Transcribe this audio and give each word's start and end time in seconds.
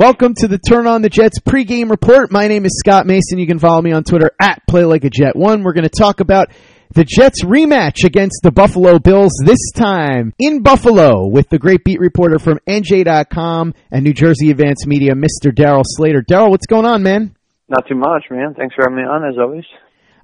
Welcome 0.00 0.32
to 0.36 0.48
the 0.48 0.56
Turn 0.56 0.86
on 0.86 1.02
the 1.02 1.10
Jets 1.10 1.40
pregame 1.40 1.90
report. 1.90 2.32
My 2.32 2.48
name 2.48 2.64
is 2.64 2.72
Scott 2.78 3.06
Mason. 3.06 3.38
You 3.38 3.46
can 3.46 3.58
follow 3.58 3.82
me 3.82 3.92
on 3.92 4.02
Twitter 4.02 4.30
at 4.40 4.62
PlayLikeAJet1. 4.66 5.62
We're 5.62 5.74
going 5.74 5.84
to 5.84 5.90
talk 5.90 6.20
about 6.20 6.50
the 6.94 7.04
Jets 7.04 7.44
rematch 7.44 8.02
against 8.02 8.40
the 8.42 8.50
Buffalo 8.50 8.98
Bills 8.98 9.32
this 9.44 9.70
time 9.76 10.32
in 10.38 10.62
Buffalo 10.62 11.26
with 11.26 11.50
the 11.50 11.58
great 11.58 11.84
beat 11.84 12.00
reporter 12.00 12.38
from 12.38 12.60
NJ.com 12.66 13.74
and 13.90 14.02
New 14.02 14.14
Jersey 14.14 14.50
Advance 14.50 14.86
Media, 14.86 15.12
Mr. 15.12 15.54
Darryl 15.54 15.82
Slater. 15.84 16.22
Darryl, 16.22 16.48
what's 16.48 16.66
going 16.66 16.86
on, 16.86 17.02
man? 17.02 17.36
Not 17.68 17.86
too 17.86 17.94
much, 17.94 18.24
man. 18.30 18.54
Thanks 18.54 18.74
for 18.74 18.84
having 18.84 18.96
me 18.96 19.02
on, 19.02 19.28
as 19.28 19.36
always. 19.38 19.66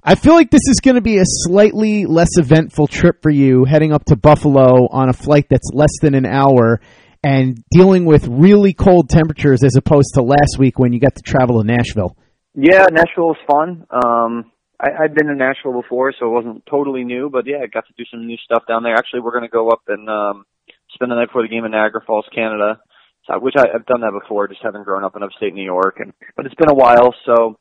I 0.03 0.15
feel 0.15 0.33
like 0.33 0.49
this 0.49 0.67
is 0.67 0.79
going 0.79 0.95
to 0.95 1.01
be 1.01 1.19
a 1.19 1.23
slightly 1.23 2.07
less 2.07 2.39
eventful 2.39 2.87
trip 2.87 3.21
for 3.21 3.29
you 3.29 3.63
heading 3.65 3.93
up 3.93 4.05
to 4.05 4.15
Buffalo 4.15 4.87
on 4.89 5.09
a 5.09 5.13
flight 5.13 5.45
that's 5.51 5.69
less 5.71 5.93
than 6.01 6.15
an 6.15 6.25
hour 6.25 6.81
and 7.27 7.61
dealing 7.71 8.05
with 8.05 8.25
really 8.25 8.73
cold 8.73 9.09
temperatures 9.09 9.61
as 9.61 9.75
opposed 9.75 10.13
to 10.13 10.21
last 10.21 10.57
week 10.57 10.79
when 10.79 10.93
you 10.93 10.99
got 10.99 11.15
to 11.15 11.21
travel 11.21 11.61
to 11.61 11.67
Nashville. 11.67 12.15
Yeah, 12.55 12.85
Nashville 12.89 13.35
was 13.35 13.43
fun. 13.45 13.85
Um, 13.91 14.51
I, 14.79 15.03
I'd 15.03 15.13
been 15.13 15.27
to 15.27 15.35
Nashville 15.35 15.81
before, 15.81 16.13
so 16.17 16.27
it 16.27 16.29
wasn't 16.29 16.63
totally 16.69 17.03
new, 17.03 17.29
but 17.29 17.45
yeah, 17.45 17.57
I 17.57 17.67
got 17.67 17.85
to 17.87 17.93
do 17.97 18.05
some 18.09 18.25
new 18.25 18.37
stuff 18.37 18.63
down 18.65 18.83
there. 18.83 18.95
Actually, 18.95 19.19
we're 19.21 19.37
going 19.37 19.43
to 19.43 19.49
go 19.49 19.67
up 19.67 19.81
and 19.89 20.09
um, 20.09 20.45
spend 20.93 21.11
the 21.11 21.15
night 21.15 21.27
before 21.27 21.41
the 21.41 21.49
game 21.49 21.65
in 21.65 21.71
Niagara 21.71 22.01
Falls, 22.07 22.25
Canada, 22.33 22.79
which 23.41 23.55
I, 23.57 23.75
I've 23.75 23.85
done 23.85 24.01
that 24.01 24.17
before, 24.17 24.47
just 24.47 24.63
having 24.63 24.83
grown 24.83 25.03
up 25.03 25.17
in 25.17 25.23
upstate 25.23 25.53
New 25.53 25.65
York, 25.65 25.97
and 25.99 26.13
but 26.37 26.45
it's 26.45 26.55
been 26.55 26.71
a 26.71 26.79
while, 26.79 27.13
so 27.25 27.59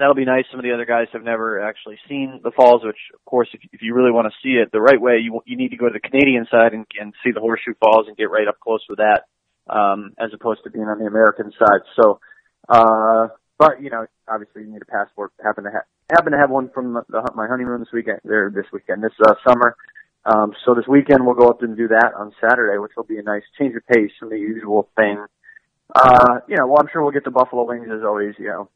that'll 0.00 0.14
be 0.14 0.24
nice. 0.24 0.44
Some 0.50 0.60
of 0.60 0.64
the 0.64 0.72
other 0.72 0.84
guys 0.84 1.06
have 1.12 1.22
never 1.22 1.60
actually 1.60 1.98
seen 2.08 2.40
the 2.42 2.50
falls, 2.50 2.82
which 2.84 2.98
of 3.14 3.24
course, 3.24 3.48
if, 3.52 3.60
if 3.72 3.82
you 3.82 3.94
really 3.94 4.10
want 4.10 4.26
to 4.26 4.38
see 4.42 4.54
it 4.56 4.72
the 4.72 4.80
right 4.80 5.00
way, 5.00 5.18
you 5.22 5.40
you 5.46 5.56
need 5.56 5.70
to 5.70 5.76
go 5.76 5.88
to 5.88 5.92
the 5.92 6.00
Canadian 6.00 6.46
side 6.50 6.72
and, 6.72 6.86
and 6.98 7.14
see 7.24 7.32
the 7.32 7.40
Horseshoe 7.40 7.74
Falls 7.80 8.06
and 8.08 8.16
get 8.16 8.30
right 8.30 8.48
up 8.48 8.58
close 8.60 8.84
with 8.88 8.98
that, 8.98 9.24
um, 9.68 10.12
as 10.18 10.30
opposed 10.34 10.64
to 10.64 10.70
being 10.70 10.86
on 10.86 10.98
the 10.98 11.06
American 11.06 11.52
side. 11.58 11.82
So, 12.00 12.20
uh, 12.68 13.28
but 13.58 13.82
you 13.82 13.90
know, 13.90 14.06
obviously 14.28 14.62
you 14.62 14.72
need 14.72 14.82
a 14.82 14.90
passport. 14.90 15.32
Happen 15.42 15.64
to 15.64 15.70
have 15.70 15.84
happen 16.10 16.32
to 16.32 16.38
have 16.38 16.50
one 16.50 16.70
from 16.70 16.94
the, 16.94 17.02
the, 17.08 17.32
my 17.34 17.46
honeymoon 17.46 17.80
this 17.80 17.92
weekend. 17.92 18.20
There 18.24 18.50
this 18.54 18.66
weekend, 18.72 19.02
this 19.02 19.16
uh, 19.24 19.34
summer. 19.46 19.76
Um, 20.24 20.52
so 20.66 20.74
this 20.74 20.86
weekend 20.86 21.24
we'll 21.24 21.34
go 21.34 21.48
up 21.48 21.62
and 21.62 21.76
do 21.76 21.88
that 21.88 22.12
on 22.16 22.32
Saturday, 22.40 22.78
which 22.78 22.92
will 22.96 23.04
be 23.04 23.18
a 23.18 23.22
nice 23.22 23.42
change 23.58 23.74
of 23.74 23.86
pace 23.86 24.12
from 24.18 24.28
the 24.28 24.38
usual 24.38 24.88
thing. 24.96 25.24
Uh, 25.94 26.40
you 26.46 26.56
know, 26.56 26.66
well, 26.66 26.78
I'm 26.80 26.88
sure 26.92 27.02
we'll 27.02 27.12
get 27.12 27.24
the 27.24 27.30
buffalo 27.30 27.66
wings 27.66 27.88
as 27.90 28.04
always. 28.04 28.34
You 28.38 28.48
know, 28.48 28.68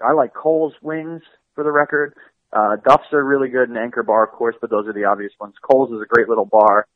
I 0.00 0.12
like 0.12 0.34
Cole's 0.34 0.74
wings 0.82 1.22
for 1.54 1.64
the 1.64 1.72
record. 1.72 2.14
Uh, 2.52 2.76
Duff's 2.76 3.12
are 3.12 3.22
really 3.22 3.48
good 3.48 3.68
and 3.68 3.76
Anchor 3.76 4.02
Bar, 4.02 4.24
of 4.24 4.32
course, 4.32 4.56
but 4.60 4.70
those 4.70 4.86
are 4.86 4.92
the 4.92 5.04
obvious 5.04 5.32
ones. 5.40 5.54
Cole's 5.62 5.90
is 5.90 6.00
a 6.00 6.06
great 6.06 6.28
little 6.28 6.46
bar 6.46 6.86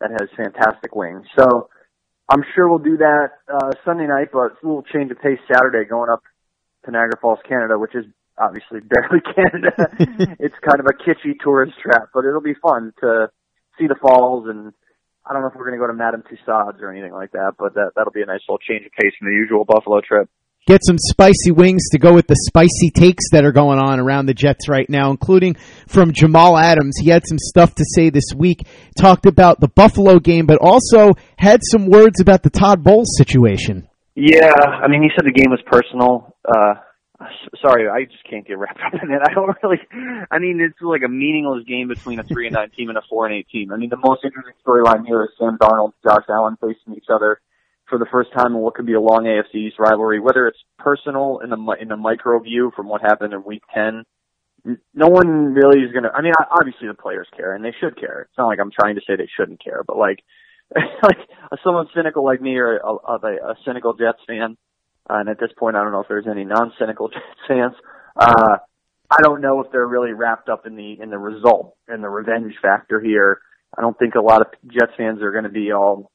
that 0.00 0.10
has 0.10 0.28
fantastic 0.36 0.94
wings. 0.94 1.26
So 1.38 1.68
I'm 2.28 2.44
sure 2.54 2.68
we'll 2.68 2.78
do 2.78 2.96
that 2.98 3.30
uh, 3.52 3.72
Sunday 3.84 4.06
night, 4.06 4.28
but 4.32 4.52
it's 4.52 4.62
a 4.62 4.66
little 4.66 4.82
change 4.82 5.10
of 5.10 5.20
pace 5.20 5.40
Saturday 5.52 5.84
going 5.88 6.10
up 6.10 6.22
to 6.84 6.90
Niagara 6.90 7.18
Falls, 7.20 7.40
Canada, 7.46 7.78
which 7.78 7.94
is 7.94 8.06
obviously 8.38 8.80
barely 8.88 9.20
Canada. 9.20 9.74
it's 10.40 10.56
kind 10.64 10.80
of 10.80 10.86
a 10.86 10.96
kitschy 10.96 11.34
tourist 11.42 11.74
trap, 11.82 12.08
but 12.14 12.24
it'll 12.24 12.40
be 12.40 12.54
fun 12.54 12.92
to 13.00 13.28
see 13.78 13.86
the 13.86 13.96
falls 14.00 14.48
and 14.48 14.72
I 15.24 15.32
don't 15.32 15.42
know 15.42 15.48
if 15.48 15.54
we're 15.54 15.68
going 15.68 15.78
to 15.78 15.84
go 15.84 15.86
to 15.86 15.94
Madame 15.94 16.24
Tussauds 16.26 16.82
or 16.82 16.90
anything 16.90 17.12
like 17.12 17.30
that, 17.30 17.54
but 17.56 17.74
that 17.74 17.92
that'll 17.94 18.12
be 18.12 18.22
a 18.22 18.26
nice 18.26 18.40
little 18.48 18.58
change 18.58 18.84
of 18.86 18.92
pace 18.92 19.14
from 19.18 19.28
the 19.28 19.34
usual 19.34 19.64
Buffalo 19.64 20.00
trip 20.00 20.28
get 20.66 20.80
some 20.84 20.96
spicy 20.98 21.50
wings 21.50 21.88
to 21.90 21.98
go 21.98 22.14
with 22.14 22.26
the 22.26 22.36
spicy 22.46 22.90
takes 22.90 23.30
that 23.32 23.44
are 23.44 23.52
going 23.52 23.78
on 23.78 23.98
around 23.98 24.26
the 24.26 24.34
Jets 24.34 24.68
right 24.68 24.88
now, 24.88 25.10
including 25.10 25.56
from 25.88 26.12
Jamal 26.12 26.56
Adams. 26.56 26.96
He 27.00 27.10
had 27.10 27.26
some 27.26 27.38
stuff 27.38 27.74
to 27.76 27.84
say 27.84 28.10
this 28.10 28.32
week, 28.34 28.66
talked 28.96 29.26
about 29.26 29.60
the 29.60 29.68
Buffalo 29.68 30.18
game, 30.18 30.46
but 30.46 30.58
also 30.60 31.14
had 31.36 31.60
some 31.64 31.86
words 31.86 32.20
about 32.20 32.42
the 32.42 32.50
Todd 32.50 32.84
Bowles 32.84 33.16
situation. 33.16 33.88
Yeah, 34.14 34.52
I 34.54 34.88
mean, 34.88 35.02
he 35.02 35.08
said 35.16 35.24
the 35.24 35.32
game 35.32 35.50
was 35.50 35.62
personal. 35.66 36.36
Uh, 36.46 36.74
sorry, 37.60 37.88
I 37.88 38.04
just 38.04 38.22
can't 38.28 38.46
get 38.46 38.58
wrapped 38.58 38.80
up 38.86 38.94
in 39.02 39.10
it. 39.10 39.20
I 39.24 39.32
don't 39.34 39.56
really. 39.62 39.78
I 40.30 40.38
mean, 40.38 40.60
it's 40.60 40.80
like 40.80 41.02
a 41.04 41.08
meaningless 41.08 41.64
game 41.66 41.88
between 41.88 42.20
a 42.20 42.22
three 42.22 42.46
and 42.46 42.54
nine 42.54 42.70
team 42.76 42.88
and 42.88 42.98
a 42.98 43.02
four 43.08 43.26
and 43.26 43.34
eight 43.34 43.48
team. 43.50 43.72
I 43.72 43.76
mean, 43.76 43.90
the 43.90 43.96
most 43.96 44.24
interesting 44.24 44.54
storyline 44.66 45.06
here 45.06 45.24
is 45.24 45.30
Sam 45.38 45.56
Darnold, 45.58 45.92
Josh 46.04 46.24
Allen 46.28 46.56
facing 46.60 46.94
each 46.94 47.08
other 47.12 47.40
for 47.92 47.98
the 47.98 48.06
first 48.10 48.30
time 48.32 48.56
in 48.56 48.58
what 48.58 48.72
could 48.72 48.86
be 48.86 48.94
a 48.94 49.00
long 49.00 49.24
AFC 49.24 49.68
East 49.68 49.76
rivalry, 49.78 50.18
whether 50.18 50.48
it's 50.48 50.58
personal 50.78 51.40
in 51.44 51.50
the 51.50 51.76
in 51.78 51.88
the 51.88 51.96
micro 51.96 52.40
view 52.40 52.72
from 52.74 52.88
what 52.88 53.02
happened 53.02 53.34
in 53.34 53.44
Week 53.44 53.62
10. 53.74 54.04
No 54.94 55.08
one 55.08 55.52
really 55.52 55.80
is 55.80 55.92
going 55.92 56.04
to. 56.04 56.10
I 56.10 56.22
mean, 56.22 56.32
obviously 56.50 56.88
the 56.88 56.94
players 56.94 57.28
care 57.36 57.54
and 57.54 57.62
they 57.62 57.74
should 57.80 58.00
care. 58.00 58.22
It's 58.22 58.38
not 58.38 58.46
like 58.46 58.60
I'm 58.60 58.70
trying 58.70 58.94
to 58.94 59.02
say 59.06 59.16
they 59.16 59.28
shouldn't 59.36 59.62
care, 59.62 59.82
but 59.86 59.98
like, 59.98 60.20
like 61.02 61.18
someone 61.62 61.88
cynical 61.94 62.24
like 62.24 62.40
me 62.40 62.56
or 62.56 62.78
a, 62.78 62.88
a, 62.88 63.16
a 63.50 63.54
cynical 63.66 63.92
Jets 63.92 64.24
fan, 64.26 64.56
uh, 65.10 65.16
and 65.18 65.28
at 65.28 65.38
this 65.38 65.50
point 65.58 65.76
I 65.76 65.82
don't 65.82 65.92
know 65.92 66.00
if 66.00 66.08
there's 66.08 66.30
any 66.30 66.44
non-cynical 66.44 67.08
Jets 67.12 67.44
fans. 67.46 67.74
Uh, 68.16 68.56
I 69.10 69.16
don't 69.22 69.42
know 69.42 69.60
if 69.60 69.70
they're 69.70 69.86
really 69.86 70.12
wrapped 70.12 70.48
up 70.48 70.64
in 70.64 70.76
the 70.76 70.96
in 70.98 71.10
the 71.10 71.18
result 71.18 71.76
and 71.88 72.02
the 72.02 72.08
revenge 72.08 72.54
factor 72.62 73.00
here. 73.00 73.40
I 73.76 73.82
don't 73.82 73.98
think 73.98 74.14
a 74.14 74.22
lot 74.22 74.40
of 74.40 74.46
Jets 74.66 74.92
fans 74.96 75.20
are 75.20 75.32
going 75.32 75.44
to 75.44 75.50
be 75.50 75.72
all 75.72 76.11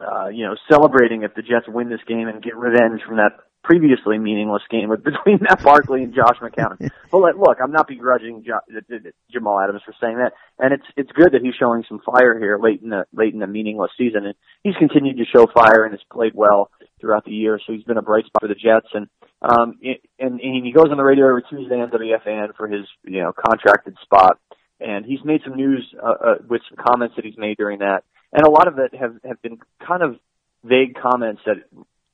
uh, 0.00 0.28
you 0.28 0.44
know, 0.44 0.54
celebrating 0.70 1.22
if 1.22 1.34
the 1.34 1.42
Jets 1.42 1.66
win 1.68 1.88
this 1.88 2.00
game 2.06 2.28
and 2.28 2.42
get 2.42 2.56
revenge 2.56 3.02
from 3.06 3.16
that 3.16 3.32
previously 3.62 4.18
meaningless 4.18 4.62
game 4.70 4.90
between 5.04 5.38
Matt 5.40 5.62
Barkley 5.62 6.02
and 6.02 6.14
Josh 6.14 6.38
McCown. 6.40 6.78
but 7.10 7.18
like, 7.18 7.36
look, 7.36 7.58
I'm 7.62 7.72
not 7.72 7.88
begrudging 7.88 8.44
jo- 8.44 9.10
Jamal 9.30 9.60
Adams 9.60 9.82
for 9.84 9.94
saying 10.00 10.16
that, 10.18 10.32
and 10.58 10.72
it's 10.72 10.86
it's 10.96 11.12
good 11.12 11.32
that 11.32 11.42
he's 11.42 11.54
showing 11.58 11.84
some 11.88 12.00
fire 12.04 12.38
here 12.38 12.58
late 12.60 12.82
in 12.82 12.90
the 12.90 13.04
late 13.12 13.32
in 13.32 13.40
the 13.40 13.46
meaningless 13.46 13.90
season, 13.96 14.26
and 14.26 14.34
he's 14.62 14.76
continued 14.76 15.18
to 15.18 15.24
show 15.24 15.46
fire 15.46 15.84
and 15.84 15.92
has 15.92 16.02
played 16.10 16.32
well 16.34 16.70
throughout 17.00 17.24
the 17.24 17.32
year. 17.32 17.60
So 17.66 17.72
he's 17.72 17.84
been 17.84 17.98
a 17.98 18.02
bright 18.02 18.26
spot 18.26 18.42
for 18.42 18.48
the 18.48 18.54
Jets, 18.54 18.88
and 18.94 19.06
um, 19.42 19.78
and, 20.18 20.40
and 20.40 20.64
he 20.64 20.72
goes 20.72 20.90
on 20.90 20.96
the 20.96 21.04
radio 21.04 21.28
every 21.28 21.44
Tuesday 21.48 21.80
on 21.80 21.90
WFAN 21.90 22.54
for 22.56 22.68
his 22.68 22.86
you 23.04 23.22
know 23.22 23.32
contracted 23.32 23.96
spot, 24.02 24.38
and 24.80 25.04
he's 25.04 25.24
made 25.24 25.40
some 25.44 25.56
news 25.56 25.86
uh, 26.02 26.06
uh, 26.06 26.34
with 26.48 26.62
some 26.68 26.84
comments 26.84 27.16
that 27.16 27.24
he's 27.24 27.38
made 27.38 27.56
during 27.56 27.80
that 27.80 28.04
and 28.32 28.46
a 28.46 28.50
lot 28.50 28.68
of 28.68 28.78
it 28.78 28.94
have 28.94 29.16
have 29.24 29.40
been 29.42 29.58
kind 29.86 30.02
of 30.02 30.16
vague 30.64 30.94
comments 31.00 31.42
that 31.46 31.56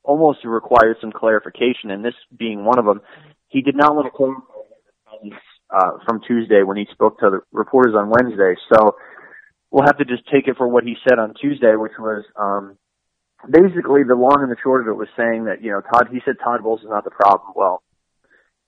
almost 0.03 0.39
required 0.43 0.97
some 1.01 1.11
clarification. 1.11 1.91
And 1.91 2.03
this 2.03 2.15
being 2.35 2.65
one 2.65 2.79
of 2.79 2.85
them, 2.85 3.01
he 3.47 3.61
did 3.61 3.75
not 3.75 3.95
want 3.95 4.07
to 4.07 4.11
clarify 4.11 5.39
uh, 5.69 5.97
from 6.07 6.21
Tuesday 6.27 6.63
when 6.63 6.77
he 6.77 6.87
spoke 6.91 7.19
to 7.19 7.29
the 7.29 7.39
reporters 7.51 7.95
on 7.95 8.09
Wednesday. 8.09 8.55
So 8.73 8.95
we'll 9.71 9.85
have 9.85 9.97
to 9.97 10.05
just 10.05 10.23
take 10.31 10.47
it 10.47 10.57
for 10.57 10.67
what 10.67 10.83
he 10.83 10.95
said 11.07 11.19
on 11.19 11.33
Tuesday, 11.39 11.75
which 11.75 11.93
was 11.99 12.25
um, 12.35 12.77
basically 13.49 14.03
the 14.03 14.15
long 14.15 14.39
and 14.41 14.51
the 14.51 14.57
short 14.61 14.81
of 14.81 14.87
it 14.87 14.97
was 14.97 15.09
saying 15.15 15.45
that 15.45 15.61
you 15.61 15.71
know 15.71 15.81
Todd. 15.81 16.09
He 16.11 16.19
said 16.25 16.35
Todd 16.43 16.63
Bowles 16.63 16.81
is 16.81 16.89
not 16.89 17.03
the 17.03 17.11
problem. 17.11 17.53
Well, 17.55 17.81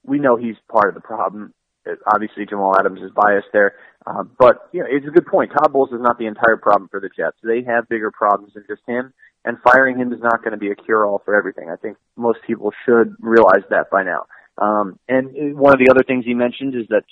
we 0.03 0.19
know 0.19 0.37
he's 0.37 0.55
part 0.71 0.89
of 0.89 0.95
the 0.95 1.01
problem 1.01 1.53
obviously 2.11 2.45
Jamal 2.45 2.75
Adams 2.77 3.01
is 3.01 3.11
biased 3.15 3.47
there. 3.53 3.75
Uh, 4.05 4.23
but 4.23 4.69
you 4.71 4.81
know, 4.81 4.87
it's 4.89 5.07
a 5.07 5.11
good 5.11 5.27
point. 5.27 5.51
Todd 5.51 5.71
Bowles 5.71 5.91
is 5.91 6.01
not 6.01 6.17
the 6.17 6.25
entire 6.25 6.57
problem 6.57 6.89
for 6.89 6.99
the 6.99 7.09
Jets. 7.15 7.37
They 7.43 7.63
have 7.63 7.89
bigger 7.89 8.11
problems 8.11 8.53
than 8.53 8.65
just 8.67 8.81
him, 8.87 9.13
and 9.45 9.57
firing 9.63 9.97
him 9.97 10.11
is 10.11 10.19
not 10.21 10.43
going 10.43 10.51
to 10.51 10.57
be 10.57 10.71
a 10.71 10.75
cure-all 10.75 11.21
for 11.23 11.35
everything. 11.35 11.69
I 11.69 11.75
think 11.75 11.97
most 12.15 12.39
people 12.45 12.71
should 12.85 13.15
realize 13.19 13.63
that 13.69 13.89
by 13.91 14.03
now. 14.03 14.25
Um, 14.57 14.99
and 15.07 15.57
one 15.57 15.73
of 15.73 15.79
the 15.79 15.89
other 15.91 16.03
things 16.03 16.25
he 16.25 16.33
mentioned 16.33 16.75
is 16.75 16.87
that 16.89 17.03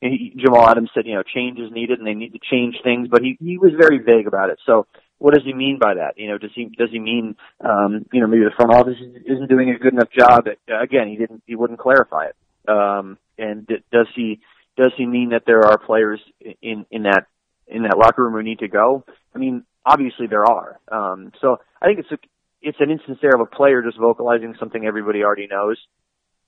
he, 0.00 0.34
Jamal 0.36 0.68
Adams 0.68 0.90
said, 0.94 1.06
you 1.06 1.14
know, 1.14 1.22
change 1.22 1.58
is 1.58 1.72
needed 1.72 1.98
and 1.98 2.06
they 2.06 2.14
need 2.14 2.32
to 2.32 2.38
change 2.50 2.76
things, 2.82 3.08
but 3.10 3.22
he 3.22 3.36
he 3.40 3.58
was 3.58 3.72
very 3.78 3.98
vague 3.98 4.26
about 4.26 4.50
it. 4.50 4.58
So 4.66 4.86
what 5.18 5.34
does 5.34 5.44
he 5.44 5.52
mean 5.52 5.78
by 5.80 5.94
that? 5.94 6.14
You 6.16 6.28
know, 6.28 6.38
does 6.38 6.50
he 6.54 6.66
does 6.66 6.90
he 6.90 6.98
mean 6.98 7.36
um, 7.64 8.06
you 8.12 8.20
know 8.20 8.26
maybe 8.26 8.44
the 8.44 8.56
front 8.56 8.74
office 8.74 8.96
isn't 9.26 9.48
doing 9.48 9.70
a 9.70 9.78
good 9.78 9.92
enough 9.92 10.10
job? 10.16 10.46
At, 10.46 10.82
again, 10.82 11.08
he 11.08 11.16
didn't 11.16 11.42
he 11.46 11.56
wouldn't 11.56 11.78
clarify 11.78 12.26
it. 12.26 12.36
Um, 12.68 13.18
and 13.38 13.66
d- 13.66 13.84
does 13.92 14.06
he 14.14 14.40
does 14.76 14.92
he 14.96 15.06
mean 15.06 15.30
that 15.30 15.42
there 15.46 15.64
are 15.64 15.78
players 15.78 16.20
in 16.62 16.86
in 16.90 17.04
that 17.04 17.26
in 17.66 17.82
that 17.82 17.98
locker 17.98 18.24
room 18.24 18.34
who 18.34 18.42
need 18.42 18.60
to 18.60 18.68
go? 18.68 19.04
I 19.34 19.38
mean, 19.38 19.64
obviously 19.84 20.26
there 20.26 20.44
are. 20.44 20.80
Um, 20.90 21.32
so 21.40 21.58
I 21.80 21.86
think 21.86 22.00
it's 22.00 22.12
a 22.12 22.18
it's 22.60 22.78
an 22.80 22.90
instance 22.90 23.18
there 23.22 23.34
of 23.34 23.40
a 23.40 23.46
player 23.46 23.82
just 23.82 23.98
vocalizing 23.98 24.54
something 24.58 24.84
everybody 24.84 25.22
already 25.22 25.46
knows, 25.46 25.78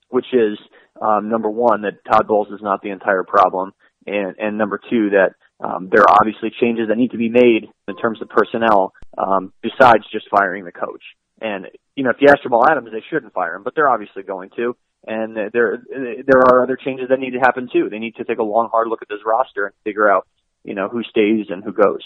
which 0.09 0.25
is 0.33 0.57
um, 1.01 1.29
number 1.29 1.49
one 1.49 1.83
that 1.83 2.03
Todd 2.05 2.27
Bowles 2.27 2.49
is 2.49 2.61
not 2.61 2.81
the 2.81 2.89
entire 2.89 3.23
problem, 3.23 3.73
and 4.05 4.35
and 4.37 4.57
number 4.57 4.79
two 4.89 5.11
that 5.11 5.35
um, 5.63 5.89
there 5.91 6.01
are 6.01 6.17
obviously 6.19 6.51
changes 6.59 6.87
that 6.87 6.97
need 6.97 7.11
to 7.11 7.17
be 7.17 7.29
made 7.29 7.67
in 7.87 7.97
terms 7.97 8.21
of 8.21 8.29
personnel 8.29 8.93
um, 9.17 9.53
besides 9.61 10.03
just 10.11 10.27
firing 10.29 10.65
the 10.65 10.71
coach. 10.71 11.03
And 11.39 11.67
you 11.95 12.03
know, 12.03 12.09
if 12.11 12.17
you 12.19 12.27
ask 12.29 12.41
Jamal 12.43 12.65
Adams, 12.69 12.89
they 12.91 13.03
shouldn't 13.09 13.33
fire 13.33 13.55
him, 13.55 13.63
but 13.63 13.75
they're 13.75 13.89
obviously 13.89 14.23
going 14.23 14.49
to 14.55 14.75
and 15.05 15.35
there 15.35 15.83
there 15.87 16.39
are 16.39 16.63
other 16.63 16.75
changes 16.75 17.09
that 17.09 17.19
need 17.19 17.31
to 17.31 17.39
happen 17.39 17.69
too. 17.71 17.89
They 17.89 17.99
need 17.99 18.15
to 18.17 18.23
take 18.23 18.37
a 18.37 18.43
long, 18.43 18.69
hard 18.69 18.87
look 18.87 19.01
at 19.01 19.09
this 19.09 19.19
roster 19.25 19.65
and 19.65 19.75
figure 19.83 20.11
out, 20.11 20.27
you 20.63 20.75
know, 20.75 20.89
who 20.89 21.03
stays 21.03 21.47
and 21.49 21.63
who 21.63 21.73
goes. 21.73 22.01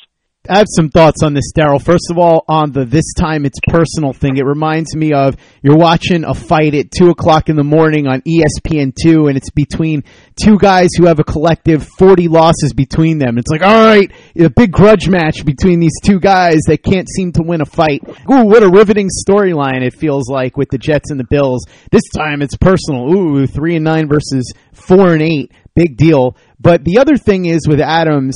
I 0.49 0.57
have 0.59 0.67
some 0.69 0.89
thoughts 0.89 1.23
on 1.23 1.33
this, 1.33 1.51
Darryl. 1.55 1.81
First 1.81 2.11
of 2.11 2.17
all, 2.17 2.45
on 2.47 2.71
the 2.71 2.85
this 2.85 3.13
time 3.13 3.45
it's 3.45 3.59
personal 3.67 4.13
thing. 4.13 4.37
It 4.37 4.45
reminds 4.45 4.95
me 4.95 5.13
of 5.13 5.35
you're 5.61 5.77
watching 5.77 6.23
a 6.23 6.33
fight 6.33 6.75
at 6.75 6.91
two 6.91 7.09
o'clock 7.09 7.49
in 7.49 7.55
the 7.55 7.63
morning 7.63 8.07
on 8.07 8.21
ESPN 8.21 8.93
two, 8.95 9.27
and 9.27 9.37
it's 9.37 9.49
between 9.49 10.03
two 10.35 10.57
guys 10.57 10.89
who 10.97 11.05
have 11.05 11.19
a 11.19 11.23
collective 11.23 11.87
forty 11.97 12.27
losses 12.27 12.73
between 12.73 13.17
them. 13.17 13.37
It's 13.37 13.49
like, 13.49 13.63
all 13.63 13.85
right, 13.85 14.11
a 14.37 14.49
big 14.49 14.71
grudge 14.71 15.09
match 15.09 15.43
between 15.45 15.79
these 15.79 15.99
two 16.03 16.19
guys 16.19 16.59
that 16.67 16.83
can't 16.83 17.09
seem 17.09 17.31
to 17.33 17.43
win 17.43 17.61
a 17.61 17.65
fight. 17.65 18.01
Ooh, 18.31 18.45
what 18.45 18.63
a 18.63 18.69
riveting 18.69 19.09
storyline 19.27 19.81
it 19.81 19.95
feels 19.95 20.29
like 20.29 20.57
with 20.57 20.69
the 20.69 20.77
Jets 20.77 21.09
and 21.11 21.19
the 21.19 21.27
Bills. 21.29 21.65
This 21.91 22.07
time 22.15 22.41
it's 22.41 22.57
personal. 22.57 23.11
Ooh, 23.11 23.47
three 23.47 23.75
and 23.75 23.85
nine 23.85 24.07
versus 24.07 24.53
four 24.73 25.13
and 25.13 25.21
eight. 25.21 25.51
Big 25.75 25.97
deal. 25.97 26.37
But 26.59 26.85
the 26.85 26.99
other 26.99 27.17
thing 27.17 27.45
is 27.45 27.67
with 27.67 27.81
Adams 27.81 28.35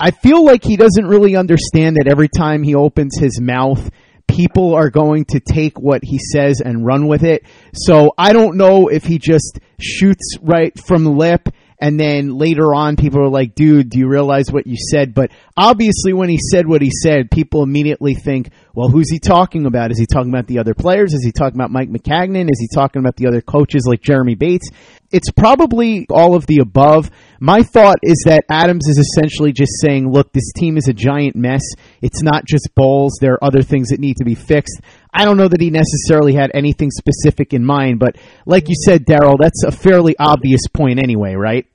I 0.00 0.10
feel 0.10 0.44
like 0.44 0.64
he 0.64 0.76
doesn't 0.76 1.06
really 1.06 1.36
understand 1.36 1.96
that 1.96 2.08
every 2.10 2.28
time 2.28 2.62
he 2.62 2.74
opens 2.74 3.18
his 3.18 3.38
mouth, 3.38 3.90
people 4.26 4.74
are 4.74 4.88
going 4.88 5.26
to 5.26 5.40
take 5.40 5.78
what 5.78 6.00
he 6.02 6.18
says 6.18 6.62
and 6.64 6.86
run 6.86 7.06
with 7.06 7.22
it. 7.22 7.44
So 7.74 8.14
I 8.16 8.32
don't 8.32 8.56
know 8.56 8.88
if 8.88 9.04
he 9.04 9.18
just 9.18 9.58
shoots 9.78 10.38
right 10.40 10.72
from 10.78 11.04
the 11.04 11.10
lip 11.10 11.50
and 11.80 11.98
then 11.98 12.36
later 12.36 12.74
on 12.74 12.96
people 12.96 13.20
are 13.20 13.30
like, 13.30 13.54
dude, 13.54 13.88
do 13.88 13.98
you 13.98 14.06
realize 14.06 14.52
what 14.52 14.66
you 14.66 14.76
said? 14.76 15.14
But 15.14 15.30
obviously 15.56 16.12
when 16.12 16.28
he 16.28 16.38
said 16.38 16.66
what 16.66 16.82
he 16.82 16.90
said, 16.90 17.30
people 17.30 17.62
immediately 17.62 18.14
think, 18.14 18.50
well, 18.74 18.88
who's 18.88 19.10
he 19.10 19.18
talking 19.18 19.64
about? 19.64 19.90
Is 19.90 19.98
he 19.98 20.06
talking 20.06 20.30
about 20.30 20.46
the 20.46 20.58
other 20.58 20.74
players? 20.74 21.14
Is 21.14 21.24
he 21.24 21.32
talking 21.32 21.58
about 21.58 21.70
Mike 21.70 21.88
Maccagnan? 21.88 22.50
Is 22.50 22.60
he 22.60 22.68
talking 22.72 23.00
about 23.00 23.16
the 23.16 23.26
other 23.26 23.40
coaches 23.40 23.86
like 23.88 24.02
Jeremy 24.02 24.34
Bates? 24.34 24.68
It's 25.12 25.30
probably 25.30 26.06
all 26.08 26.36
of 26.36 26.46
the 26.46 26.58
above. 26.60 27.10
My 27.40 27.62
thought 27.62 27.98
is 28.02 28.22
that 28.26 28.44
Adams 28.48 28.86
is 28.86 28.98
essentially 28.98 29.52
just 29.52 29.72
saying, 29.80 30.10
look, 30.10 30.32
this 30.32 30.52
team 30.56 30.76
is 30.76 30.88
a 30.88 30.92
giant 30.92 31.34
mess. 31.34 31.62
It's 32.00 32.22
not 32.22 32.44
just 32.46 32.68
Bowles. 32.76 33.18
There 33.20 33.34
are 33.34 33.44
other 33.44 33.62
things 33.62 33.88
that 33.88 33.98
need 33.98 34.18
to 34.18 34.24
be 34.24 34.34
fixed. 34.34 34.80
I 35.12 35.24
don't 35.24 35.36
know 35.36 35.48
that 35.48 35.60
he 35.60 35.70
necessarily 35.70 36.34
had 36.34 36.52
anything 36.54 36.90
specific 36.90 37.52
in 37.52 37.64
mind, 37.64 37.98
but 37.98 38.16
like 38.46 38.68
you 38.68 38.74
said, 38.84 39.04
Darryl, 39.04 39.36
that's 39.40 39.64
a 39.64 39.72
fairly 39.72 40.14
obvious 40.18 40.60
point 40.72 41.00
anyway, 41.00 41.34
right? 41.34 41.66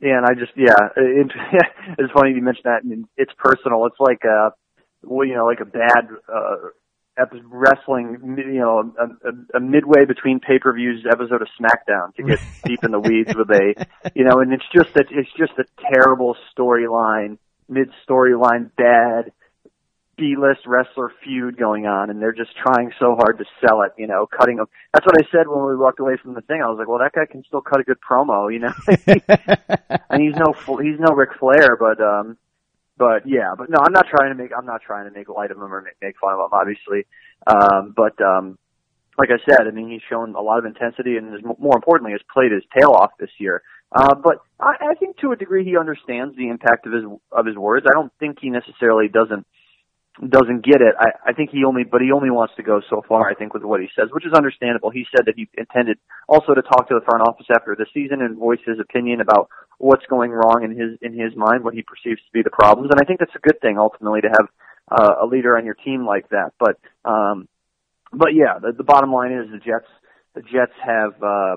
Yeah, 0.00 0.18
and 0.18 0.26
I 0.26 0.34
just 0.34 0.52
yeah, 0.56 0.74
it, 0.96 1.30
it's 1.98 2.12
funny 2.12 2.32
you 2.34 2.42
mentioned 2.42 2.64
that. 2.64 2.80
I 2.84 2.86
mean, 2.86 3.06
it's 3.16 3.32
personal. 3.38 3.86
It's 3.86 4.00
like 4.00 4.22
uh, 4.24 4.50
well, 5.02 5.26
you 5.26 5.34
know, 5.34 5.46
like 5.46 5.60
a 5.60 5.64
bad 5.64 6.08
uh, 6.28 6.56
wrestling, 7.46 8.36
you 8.38 8.60
know, 8.60 8.92
a, 8.98 9.28
a, 9.28 9.58
a 9.58 9.60
midway 9.60 10.04
between 10.04 10.40
pay 10.40 10.58
per 10.58 10.72
views 10.74 11.04
episode 11.10 11.42
of 11.42 11.48
SmackDown 11.60 12.14
to 12.16 12.22
get 12.22 12.40
deep 12.64 12.82
in 12.82 12.90
the 12.90 13.00
weeds 13.00 13.34
with 13.34 13.50
a, 13.50 13.86
you 14.14 14.24
know, 14.24 14.40
and 14.40 14.52
it's 14.52 14.64
just 14.74 14.94
that 14.94 15.06
it's 15.10 15.30
just 15.38 15.52
a 15.58 15.64
terrible 15.92 16.36
storyline, 16.56 17.38
mid 17.68 17.90
storyline, 18.08 18.70
bad 18.76 19.32
B-list 20.16 20.60
wrestler 20.66 21.10
feud 21.24 21.56
going 21.56 21.86
on, 21.86 22.10
and 22.10 22.20
they're 22.20 22.32
just 22.32 22.50
trying 22.56 22.92
so 22.98 23.16
hard 23.16 23.38
to 23.38 23.44
sell 23.60 23.82
it. 23.82 23.92
You 23.98 24.06
know, 24.06 24.26
cutting 24.26 24.56
them. 24.56 24.66
That's 24.92 25.04
what 25.06 25.16
I 25.18 25.26
said 25.30 25.48
when 25.48 25.66
we 25.66 25.76
walked 25.76 26.00
away 26.00 26.16
from 26.22 26.34
the 26.34 26.40
thing. 26.42 26.62
I 26.62 26.68
was 26.68 26.78
like, 26.78 26.88
well, 26.88 26.98
that 26.98 27.12
guy 27.12 27.26
can 27.30 27.42
still 27.44 27.60
cut 27.60 27.80
a 27.80 27.84
good 27.84 27.98
promo. 28.00 28.52
You 28.52 28.60
know, 28.60 28.72
and 30.10 30.22
he's 30.22 30.34
no 30.36 30.52
he's 30.78 30.98
no 31.00 31.14
Ric 31.14 31.30
Flair, 31.38 31.76
but 31.76 32.00
um, 32.00 32.36
but 32.96 33.26
yeah, 33.26 33.54
but 33.56 33.70
no, 33.70 33.78
I'm 33.84 33.92
not 33.92 34.06
trying 34.08 34.30
to 34.30 34.40
make 34.40 34.52
I'm 34.56 34.66
not 34.66 34.82
trying 34.82 35.08
to 35.08 35.16
make 35.16 35.28
light 35.28 35.50
of 35.50 35.56
him 35.56 35.72
or 35.72 35.82
make, 35.82 35.94
make 36.00 36.14
fun 36.20 36.34
of 36.34 36.40
him, 36.40 36.48
obviously. 36.52 37.06
Um, 37.46 37.94
but 37.96 38.20
um, 38.22 38.58
like 39.18 39.30
I 39.30 39.38
said, 39.48 39.66
I 39.66 39.70
mean, 39.70 39.90
he's 39.90 40.02
shown 40.08 40.34
a 40.34 40.40
lot 40.40 40.58
of 40.58 40.64
intensity, 40.64 41.16
and 41.16 41.30
more 41.58 41.76
importantly, 41.76 42.12
has 42.12 42.20
played 42.32 42.52
his 42.52 42.62
tail 42.76 42.90
off 42.90 43.10
this 43.18 43.30
year. 43.38 43.62
Uh, 43.94 44.14
but 44.14 44.38
I, 44.58 44.90
I 44.90 44.94
think 44.94 45.18
to 45.18 45.32
a 45.32 45.36
degree 45.36 45.64
he 45.64 45.76
understands 45.76 46.36
the 46.36 46.48
impact 46.48 46.86
of 46.86 46.92
his 46.92 47.04
of 47.30 47.46
his 47.46 47.56
words. 47.56 47.86
I 47.88 47.94
don't 47.94 48.12
think 48.18 48.38
he 48.40 48.50
necessarily 48.50 49.08
doesn't 49.08 49.46
doesn't 50.22 50.64
get 50.64 50.80
it. 50.80 50.94
I, 50.98 51.30
I 51.30 51.32
think 51.32 51.50
he 51.50 51.64
only, 51.64 51.82
but 51.82 52.00
he 52.00 52.12
only 52.12 52.30
wants 52.30 52.54
to 52.56 52.62
go 52.62 52.80
so 52.88 53.02
far. 53.08 53.28
I 53.28 53.34
think 53.34 53.52
with 53.52 53.64
what 53.64 53.80
he 53.80 53.88
says, 53.98 54.08
which 54.12 54.24
is 54.24 54.32
understandable. 54.32 54.90
He 54.90 55.06
said 55.10 55.26
that 55.26 55.34
he 55.36 55.48
intended 55.58 55.98
also 56.28 56.54
to 56.54 56.62
talk 56.62 56.88
to 56.88 56.94
the 56.94 57.04
front 57.04 57.26
office 57.26 57.46
after 57.50 57.74
the 57.74 57.86
season 57.92 58.22
and 58.22 58.38
voice 58.38 58.60
his 58.64 58.78
opinion 58.78 59.20
about 59.20 59.48
what's 59.78 60.06
going 60.06 60.30
wrong 60.30 60.62
in 60.62 60.70
his 60.70 60.98
in 61.02 61.18
his 61.18 61.34
mind, 61.34 61.64
what 61.64 61.74
he 61.74 61.82
perceives 61.82 62.20
to 62.22 62.32
be 62.32 62.42
the 62.42 62.50
problems. 62.50 62.90
And 62.92 63.00
I 63.00 63.04
think 63.04 63.18
that's 63.18 63.34
a 63.34 63.42
good 63.42 63.60
thing 63.60 63.76
ultimately 63.76 64.20
to 64.20 64.28
have 64.28 64.48
uh, 64.90 65.14
a 65.22 65.26
leader 65.26 65.56
on 65.56 65.64
your 65.64 65.74
team 65.74 66.06
like 66.06 66.28
that. 66.28 66.52
But 66.60 66.78
um, 67.04 67.48
but 68.12 68.34
yeah, 68.34 68.60
the, 68.62 68.70
the 68.70 68.84
bottom 68.84 69.12
line 69.12 69.32
is 69.32 69.50
the 69.50 69.58
Jets 69.58 69.90
the 70.34 70.42
Jets 70.42 70.74
have. 70.84 71.22
Uh, 71.22 71.56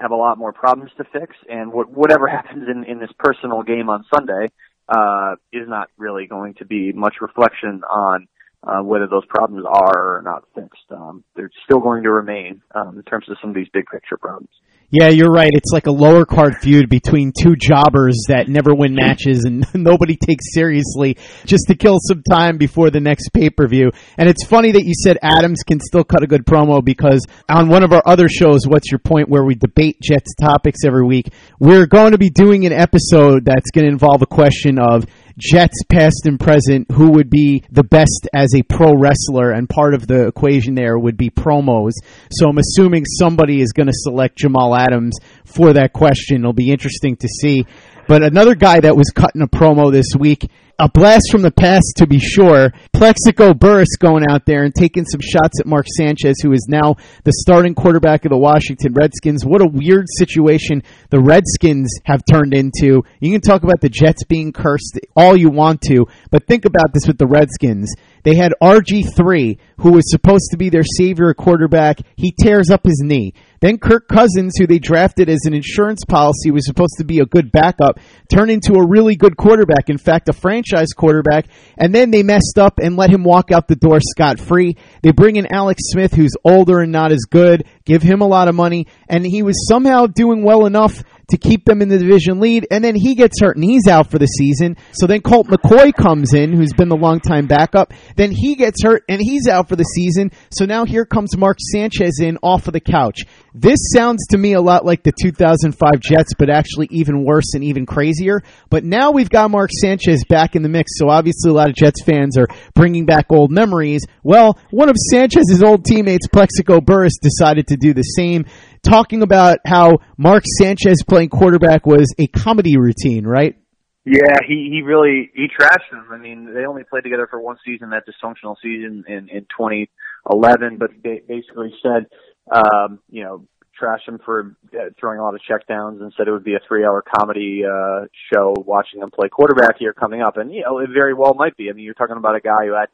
have 0.00 0.12
a 0.12 0.16
lot 0.16 0.38
more 0.38 0.50
problems 0.50 0.90
to 0.96 1.04
fix, 1.04 1.36
and 1.46 1.70
what, 1.70 1.90
whatever 1.90 2.26
happens 2.38 2.66
in, 2.70 2.84
in 2.84 2.98
this 3.00 3.10
personal 3.18 3.62
game 3.62 3.90
on 3.90 4.02
Sunday, 4.08 4.48
uh, 4.90 5.36
is 5.52 5.68
not 5.68 5.88
really 5.96 6.26
going 6.26 6.54
to 6.54 6.64
be 6.64 6.92
much 6.92 7.16
reflection 7.20 7.82
on 7.88 8.26
uh, 8.62 8.82
whether 8.82 9.06
those 9.06 9.24
problems 9.26 9.64
are 9.66 10.18
or 10.18 10.22
not 10.22 10.44
fixed. 10.54 10.90
Um, 10.90 11.24
they're 11.34 11.50
still 11.64 11.80
going 11.80 12.02
to 12.02 12.10
remain 12.10 12.60
um, 12.74 12.98
in 12.98 13.02
terms 13.04 13.28
of 13.28 13.38
some 13.40 13.50
of 13.50 13.56
these 13.56 13.68
big 13.72 13.86
picture 13.86 14.18
problems. 14.18 14.50
Yeah, 14.92 15.08
you're 15.10 15.30
right. 15.30 15.52
It's 15.52 15.70
like 15.72 15.86
a 15.86 15.92
lower 15.92 16.24
card 16.24 16.56
feud 16.60 16.88
between 16.88 17.32
two 17.32 17.54
jobbers 17.54 18.24
that 18.26 18.48
never 18.48 18.74
win 18.74 18.92
matches 18.92 19.44
and 19.44 19.64
nobody 19.74 20.16
takes 20.16 20.52
seriously 20.52 21.16
just 21.46 21.68
to 21.68 21.76
kill 21.76 21.98
some 22.08 22.24
time 22.28 22.58
before 22.58 22.90
the 22.90 22.98
next 22.98 23.28
pay 23.32 23.50
per 23.50 23.68
view. 23.68 23.92
And 24.18 24.28
it's 24.28 24.44
funny 24.44 24.72
that 24.72 24.84
you 24.84 24.92
said 25.04 25.16
Adams 25.22 25.62
can 25.62 25.78
still 25.78 26.02
cut 26.02 26.24
a 26.24 26.26
good 26.26 26.44
promo 26.44 26.84
because 26.84 27.24
on 27.48 27.68
one 27.68 27.84
of 27.84 27.92
our 27.92 28.02
other 28.04 28.28
shows, 28.28 28.66
What's 28.66 28.90
Your 28.90 28.98
Point, 28.98 29.28
where 29.28 29.44
we 29.44 29.54
debate 29.54 30.00
Jets 30.02 30.34
topics 30.34 30.80
every 30.84 31.06
week, 31.06 31.32
we're 31.60 31.86
going 31.86 32.10
to 32.10 32.18
be 32.18 32.30
doing 32.30 32.66
an 32.66 32.72
episode 32.72 33.44
that's 33.44 33.70
going 33.70 33.86
to 33.86 33.92
involve 33.92 34.22
a 34.22 34.26
question 34.26 34.80
of 34.80 35.06
Jets 35.38 35.82
past 35.88 36.26
and 36.26 36.38
present, 36.38 36.90
who 36.90 37.12
would 37.12 37.30
be 37.30 37.64
the 37.70 37.84
best 37.84 38.28
as 38.34 38.54
a 38.54 38.62
pro 38.62 38.94
wrestler, 38.94 39.52
and 39.52 39.68
part 39.68 39.94
of 39.94 40.06
the 40.06 40.26
equation 40.26 40.74
there 40.74 40.98
would 40.98 41.16
be 41.16 41.30
promos. 41.30 41.92
So 42.30 42.48
I'm 42.48 42.58
assuming 42.58 43.04
somebody 43.06 43.60
is 43.60 43.72
going 43.72 43.86
to 43.86 43.92
select 43.94 44.38
Jamal 44.38 44.76
Adams 44.76 45.18
for 45.44 45.72
that 45.74 45.92
question. 45.92 46.40
It'll 46.40 46.52
be 46.52 46.70
interesting 46.70 47.16
to 47.16 47.28
see. 47.28 47.64
But 48.08 48.24
another 48.24 48.54
guy 48.56 48.80
that 48.80 48.96
was 48.96 49.10
cutting 49.10 49.42
a 49.42 49.46
promo 49.46 49.92
this 49.92 50.08
week 50.18 50.50
a 50.80 50.88
blast 50.88 51.30
from 51.30 51.42
the 51.42 51.50
past 51.50 51.92
to 51.96 52.06
be 52.06 52.18
sure. 52.18 52.72
Plaxico 52.94 53.52
Burress 53.52 53.96
going 53.98 54.24
out 54.30 54.46
there 54.46 54.64
and 54.64 54.74
taking 54.74 55.04
some 55.04 55.20
shots 55.20 55.60
at 55.60 55.66
Mark 55.66 55.84
Sanchez, 55.94 56.36
who 56.42 56.52
is 56.52 56.66
now 56.70 56.96
the 57.24 57.34
starting 57.34 57.74
quarterback 57.74 58.24
of 58.24 58.30
the 58.30 58.38
Washington 58.38 58.94
Redskins. 58.94 59.44
What 59.44 59.60
a 59.60 59.68
weird 59.68 60.06
situation 60.16 60.82
the 61.10 61.20
Redskins 61.20 61.92
have 62.04 62.24
turned 62.24 62.54
into. 62.54 63.02
You 63.20 63.30
can 63.30 63.42
talk 63.42 63.62
about 63.62 63.82
the 63.82 63.90
Jets 63.90 64.24
being 64.24 64.54
cursed 64.54 64.98
all 65.14 65.36
you 65.36 65.50
want 65.50 65.82
to, 65.82 66.06
but 66.30 66.46
think 66.46 66.64
about 66.64 66.94
this 66.94 67.06
with 67.06 67.18
the 67.18 67.26
Redskins. 67.26 67.94
They 68.22 68.36
had 68.36 68.54
RG3, 68.62 69.58
who 69.78 69.92
was 69.92 70.10
supposed 70.10 70.50
to 70.50 70.56
be 70.56 70.70
their 70.70 70.84
savior 70.84 71.32
quarterback. 71.34 72.00
He 72.16 72.32
tears 72.32 72.70
up 72.70 72.84
his 72.84 73.02
knee. 73.04 73.34
Then 73.60 73.76
Kirk 73.78 74.08
Cousins, 74.08 74.54
who 74.58 74.66
they 74.66 74.78
drafted 74.78 75.28
as 75.28 75.40
an 75.44 75.52
insurance 75.52 76.04
policy, 76.08 76.50
was 76.50 76.66
supposed 76.66 76.94
to 76.98 77.04
be 77.04 77.18
a 77.20 77.26
good 77.26 77.52
backup, 77.52 78.00
turned 78.32 78.50
into 78.50 78.74
a 78.74 78.86
really 78.86 79.16
good 79.16 79.36
quarterback. 79.36 79.90
In 79.90 79.98
fact, 79.98 80.30
a 80.30 80.32
franchise 80.32 80.92
quarterback. 80.96 81.46
And 81.76 81.94
then 81.94 82.10
they 82.10 82.22
messed 82.22 82.58
up 82.58 82.78
and 82.82 82.96
let 82.96 83.10
him 83.10 83.22
walk 83.22 83.52
out 83.52 83.68
the 83.68 83.76
door 83.76 84.00
scot 84.00 84.40
free. 84.40 84.76
They 85.02 85.12
bring 85.12 85.36
in 85.36 85.52
Alex 85.52 85.82
Smith, 85.90 86.14
who's 86.14 86.36
older 86.42 86.80
and 86.80 86.90
not 86.90 87.12
as 87.12 87.26
good, 87.30 87.66
give 87.84 88.02
him 88.02 88.22
a 88.22 88.26
lot 88.26 88.48
of 88.48 88.54
money, 88.54 88.86
and 89.08 89.26
he 89.26 89.42
was 89.42 89.66
somehow 89.68 90.06
doing 90.06 90.42
well 90.42 90.64
enough 90.64 91.02
to 91.30 91.38
keep 91.38 91.64
them 91.64 91.82
in 91.82 91.88
the 91.88 91.98
division 91.98 92.40
lead, 92.40 92.66
and 92.70 92.84
then 92.84 92.94
he 92.94 93.14
gets 93.14 93.40
hurt 93.40 93.56
and 93.56 93.64
he's 93.64 93.86
out 93.88 94.10
for 94.10 94.18
the 94.18 94.26
season. 94.26 94.76
So 94.92 95.06
then 95.06 95.20
Colt 95.20 95.46
McCoy 95.48 95.94
comes 95.94 96.34
in, 96.34 96.52
who's 96.52 96.72
been 96.72 96.88
the 96.88 96.96
longtime 96.96 97.46
backup. 97.46 97.92
Then 98.16 98.30
he 98.30 98.54
gets 98.54 98.82
hurt 98.82 99.04
and 99.08 99.20
he's 99.20 99.48
out 99.48 99.68
for 99.68 99.76
the 99.76 99.84
season. 99.84 100.30
So 100.50 100.64
now 100.64 100.84
here 100.84 101.04
comes 101.04 101.36
Mark 101.36 101.58
Sanchez 101.72 102.20
in 102.20 102.38
off 102.42 102.66
of 102.66 102.72
the 102.72 102.80
couch. 102.80 103.20
This 103.54 103.78
sounds 103.94 104.26
to 104.28 104.38
me 104.38 104.52
a 104.52 104.60
lot 104.60 104.84
like 104.84 105.02
the 105.02 105.12
2005 105.20 106.00
Jets, 106.00 106.34
but 106.38 106.50
actually 106.50 106.88
even 106.90 107.24
worse 107.24 107.54
and 107.54 107.64
even 107.64 107.86
crazier. 107.86 108.42
But 108.68 108.84
now 108.84 109.10
we've 109.10 109.30
got 109.30 109.50
Mark 109.50 109.70
Sanchez 109.72 110.24
back 110.28 110.54
in 110.54 110.62
the 110.62 110.68
mix, 110.68 110.92
so 110.96 111.08
obviously 111.08 111.50
a 111.50 111.54
lot 111.54 111.68
of 111.68 111.74
Jets 111.74 112.02
fans 112.04 112.38
are 112.38 112.48
bringing 112.74 113.06
back 113.06 113.26
old 113.30 113.50
memories. 113.50 114.02
Well, 114.22 114.58
one 114.70 114.88
of 114.88 114.96
Sanchez's 115.10 115.62
old 115.62 115.84
teammates, 115.84 116.28
Plaxico 116.28 116.80
Burress, 116.80 117.18
decided 117.20 117.66
to 117.68 117.76
do 117.76 117.92
the 117.92 118.02
same 118.02 118.44
talking 118.82 119.22
about 119.22 119.58
how 119.66 119.98
Mark 120.16 120.44
Sanchez 120.58 121.02
playing 121.06 121.28
quarterback 121.28 121.86
was 121.86 122.14
a 122.18 122.26
comedy 122.26 122.76
routine, 122.76 123.26
right? 123.26 123.56
Yeah, 124.04 124.38
he 124.46 124.70
he 124.72 124.82
really 124.82 125.30
he 125.34 125.46
trashed 125.46 125.90
them. 125.90 126.06
I 126.10 126.16
mean, 126.16 126.52
they 126.54 126.64
only 126.64 126.84
played 126.84 127.04
together 127.04 127.28
for 127.30 127.40
one 127.40 127.58
season, 127.64 127.90
that 127.90 128.04
dysfunctional 128.08 128.56
season 128.62 129.04
in 129.06 129.28
in 129.28 129.46
2011. 129.56 130.78
But 130.78 130.90
they 131.04 131.20
basically 131.28 131.74
said, 131.82 132.06
um, 132.50 133.00
you 133.10 133.24
know, 133.24 133.46
trashed 133.80 134.08
him 134.08 134.18
for 134.24 134.56
uh, 134.74 134.90
throwing 134.98 135.18
a 135.18 135.22
lot 135.22 135.34
of 135.34 135.40
checkdowns 135.48 136.00
and 136.00 136.12
said 136.16 136.28
it 136.28 136.32
would 136.32 136.44
be 136.44 136.54
a 136.54 136.60
three-hour 136.66 137.04
comedy 137.14 137.62
uh, 137.64 138.06
show 138.32 138.54
watching 138.56 139.00
him 139.02 139.10
play 139.10 139.28
quarterback 139.28 139.76
here 139.78 139.92
coming 139.92 140.22
up. 140.22 140.38
And 140.38 140.52
you 140.52 140.62
know, 140.62 140.78
it 140.78 140.88
very 140.92 141.12
well 141.14 141.34
might 141.34 141.56
be. 141.56 141.68
I 141.68 141.74
mean, 141.74 141.84
you're 141.84 141.94
talking 141.94 142.16
about 142.16 142.36
a 142.36 142.40
guy 142.40 142.66
who 142.66 142.74
had 142.74 142.88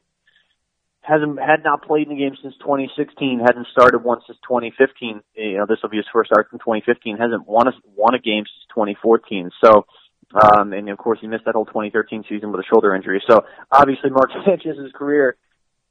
hasn't 1.07 1.39
had 1.39 1.63
not 1.63 1.87
played 1.87 2.09
in 2.09 2.15
the 2.15 2.21
game 2.21 2.37
since 2.43 2.55
2016. 2.59 3.41
Hadn't 3.41 3.69
started 3.71 4.03
once 4.03 4.25
since 4.27 4.39
2015. 4.43 5.23
You 5.37 5.59
know, 5.59 5.67
this 5.67 5.79
will 5.83 5.91
be 5.91 5.99
his 5.99 6.07
first 6.13 6.31
start 6.31 6.49
in 6.53 6.59
2015. 6.59 7.17
Hasn't 7.17 7.47
won 7.47 7.69
a 7.69 7.73
won 7.95 8.15
a 8.15 8.19
game 8.19 8.45
since 8.45 8.67
2014. 8.75 9.51
So 9.63 9.87
Um, 10.35 10.73
and 10.73 10.89
of 10.89 10.99
course, 10.99 11.19
he 11.21 11.29
missed 11.29 11.45
that 11.45 11.55
whole 11.55 11.67
2013 11.67 12.25
season 12.29 12.51
with 12.51 12.61
a 12.61 12.65
shoulder 12.65 12.95
injury. 12.95 13.23
So 13.29 13.45
obviously, 13.71 14.11
Mark 14.11 14.31
Sanchez's 14.45 14.93
career 14.93 15.37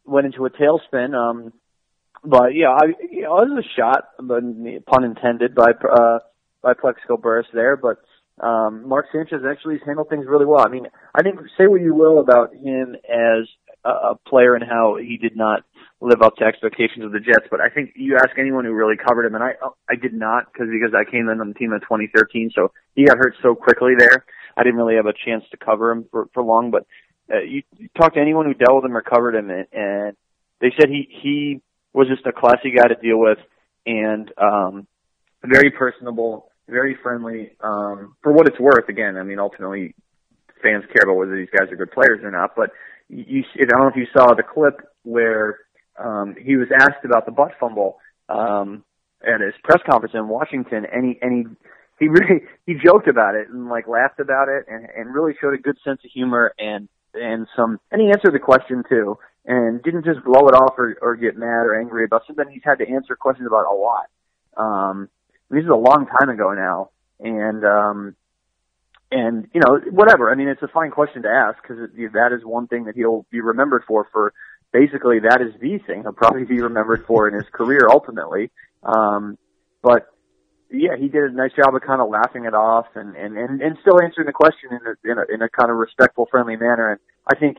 went 0.06 0.26
into 0.26 0.46
a 0.46 0.50
tailspin. 0.50 1.16
Um, 1.16 1.54
but 2.24 2.54
yeah, 2.54 2.70
I, 2.70 2.86
you 3.10 3.24
know, 3.24 3.40
it 3.40 3.50
was 3.50 3.64
a 3.66 3.80
shot, 3.80 4.10
but 4.20 4.44
pun 4.86 5.04
intended 5.04 5.56
by 5.56 5.72
uh, 5.72 6.20
by 6.62 6.74
Plaxico 6.74 7.18
Burress 7.18 7.48
there. 7.54 7.78
But 7.78 7.98
um, 8.46 8.88
Mark 8.88 9.06
Sanchez 9.12 9.42
actually 9.50 9.76
has 9.76 9.86
handled 9.86 10.10
things 10.10 10.26
really 10.28 10.46
well. 10.46 10.66
I 10.66 10.70
mean, 10.70 10.88
I 11.14 11.22
think 11.22 11.40
say 11.58 11.68
what 11.68 11.82
you 11.82 11.94
will 11.96 12.20
about 12.20 12.54
him 12.54 12.96
as 13.08 13.48
a 13.90 14.16
player 14.28 14.56
and 14.56 14.64
how 14.64 14.98
he 14.98 15.18
did 15.18 15.36
not 15.36 15.64
live 16.02 16.22
up 16.22 16.36
to 16.38 16.46
expectations 16.46 17.06
of 17.06 17.12
the 17.12 17.20
Jets, 17.20 17.48
but 17.50 17.62
I 17.62 17.70
think 17.70 17.94
you 17.96 18.18
ask 18.18 18.38
anyone 18.38 18.66
who 18.66 18.74
really 18.74 18.98
covered 18.98 19.26
him, 19.26 19.36
and 19.36 19.44
I 19.44 19.54
I 19.90 19.96
did 19.96 20.14
not 20.14 20.52
because 20.52 20.68
because 20.70 20.94
I 20.94 21.10
came 21.10 21.30
in 21.30 21.40
on 21.40 21.50
the 21.50 21.54
team 21.54 21.74
in 21.74 21.80
2013, 21.82 22.52
so 22.54 22.72
he 22.96 23.06
got 23.06 23.18
hurt 23.18 23.36
so 23.42 23.56
quickly 23.56 23.94
there. 23.98 24.26
I 24.58 24.64
didn't 24.64 24.78
really 24.78 24.96
have 24.96 25.06
a 25.06 25.14
chance 25.14 25.44
to 25.52 25.58
cover 25.58 25.92
him 25.92 26.06
for 26.12 26.28
for 26.34 26.44
long, 26.44 26.72
but 26.72 26.86
uh, 27.34 27.40
you, 27.40 27.64
you 27.78 27.90
talk 27.98 28.14
to 28.14 28.20
anyone 28.20 28.46
who 28.46 28.54
dealt 28.54 28.76
with 28.76 28.86
him 28.86 28.96
or 28.96 29.02
covered 29.02 29.36
him, 29.36 29.50
and, 29.50 29.68
and 29.72 30.18
they 30.62 30.72
said 30.78 30.90
he 30.90 31.08
he 31.22 31.62
was 31.94 32.08
just 32.08 32.26
a 32.26 32.32
classy 32.32 32.72
guy 32.72 32.88
to 32.88 32.96
deal 32.96 33.18
with, 33.18 33.40
and 33.86 34.32
um, 34.38 34.88
very 35.44 35.72
personable, 35.72 36.52
very 36.68 36.96
friendly. 37.02 37.52
Um, 37.62 38.16
for 38.22 38.32
what 38.32 38.48
it's 38.48 38.60
worth, 38.60 38.90
again, 38.90 39.18
I 39.18 39.24
mean, 39.24 39.40
ultimately, 39.40 39.96
fans 40.62 40.84
care 40.94 41.04
about 41.04 41.18
whether 41.18 41.36
these 41.36 41.50
guys 41.58 41.72
are 41.72 41.76
good 41.76 41.92
players 41.92 42.22
or 42.24 42.32
not, 42.32 42.56
but 42.56 42.72
you, 43.10 43.44
I 43.56 43.66
don't 43.66 43.82
know 43.82 43.88
if 43.88 43.96
you 43.96 44.08
saw 44.14 44.34
the 44.34 44.44
clip 44.44 44.82
where 45.04 45.60
um, 45.98 46.36
he 46.42 46.56
was 46.56 46.68
asked 46.74 47.06
about 47.06 47.26
the 47.26 47.32
butt 47.32 47.52
fumble 47.60 47.98
um, 48.30 48.84
at 49.26 49.42
his 49.42 49.54
press 49.64 49.82
conference 49.90 50.14
in 50.14 50.28
Washington, 50.28 50.86
and 50.92 51.06
he 51.06 51.20
and 51.22 51.34
he 51.34 51.56
he 52.00 52.08
really 52.08 52.42
he 52.66 52.74
joked 52.74 53.08
about 53.08 53.36
it 53.36 53.50
and 53.50 53.70
like 53.70 53.88
laughed 53.88 54.20
about 54.20 54.50
it, 54.50 54.66
and 54.68 54.88
and 54.96 55.14
really 55.14 55.34
showed 55.40 55.54
a 55.54 55.58
good 55.58 55.78
sense 55.84 56.00
of 56.04 56.12
humor 56.12 56.54
and 56.60 56.90
and 57.14 57.48
some 57.56 57.80
and 57.92 58.02
he 58.02 58.08
answered 58.08 58.34
the 58.34 58.40
question 58.40 58.84
too, 58.90 59.18
and 59.46 59.82
didn't 59.84 60.06
just 60.06 60.24
blow 60.24 60.48
it 60.48 60.56
off 60.56 60.74
or 60.78 60.98
or 61.02 61.16
get 61.16 61.38
mad 61.38 61.66
or 61.66 61.80
angry 61.80 62.04
about 62.04 62.24
something 62.28 62.46
he's 62.52 62.64
had 62.64 62.80
to 62.80 62.90
answer 62.90 63.16
questions 63.16 63.48
about 63.48 63.66
a 63.72 63.76
lot. 63.76 64.08
Um, 64.58 65.10
this 65.50 65.64
is 65.64 65.70
a 65.70 65.76
long 65.76 66.08
time 66.20 66.30
ago 66.30 66.54
now, 66.54 66.90
and 67.20 67.64
um, 67.64 68.16
and 69.16 69.48
you 69.54 69.62
know 69.62 69.80
whatever. 69.92 70.30
I 70.30 70.36
mean, 70.36 70.50
it's 70.50 70.62
a 70.62 70.68
fine 70.68 70.92
question 70.92 71.24
to 71.24 71.30
ask 71.30 71.58
because 71.62 71.90
that 72.14 72.32
is 72.34 72.44
one 72.44 72.68
thing 72.68 72.84
that 72.86 72.96
he'll 72.96 73.26
be 73.32 73.40
remembered 73.40 73.84
for. 73.88 74.08
For 74.12 74.34
basically, 74.74 75.20
that 75.20 75.42
is 75.42 75.54
the 75.62 75.80
thing 75.88 76.02
he'll 76.02 76.12
probably 76.12 76.44
be 76.44 76.62
remembered 76.62 77.06
for 77.08 77.28
in 77.28 77.34
his 77.34 77.46
career 77.52 77.88
ultimately. 77.90 78.52
Um, 78.84 79.38
but 79.82 80.08
yeah, 80.70 80.98
he 81.00 81.08
did 81.08 81.24
a 81.24 81.32
nice 81.32 81.54
job 81.54 81.74
of 81.74 81.82
kind 81.82 82.02
of 82.02 82.10
laughing 82.10 82.44
it 82.44 82.54
off 82.54 82.88
and 82.96 83.16
and 83.16 83.38
and, 83.38 83.62
and 83.62 83.78
still 83.82 84.02
answering 84.02 84.28
the 84.28 84.34
question 84.34 84.70
in 84.72 84.80
a, 84.86 85.12
in 85.12 85.18
a 85.18 85.34
in 85.36 85.42
a 85.42 85.50
kind 85.50 85.72
of 85.72 85.78
respectful, 85.78 86.28
friendly 86.30 86.58
manner. 86.58 86.92
And 86.92 87.00
I 87.32 87.40
think 87.40 87.58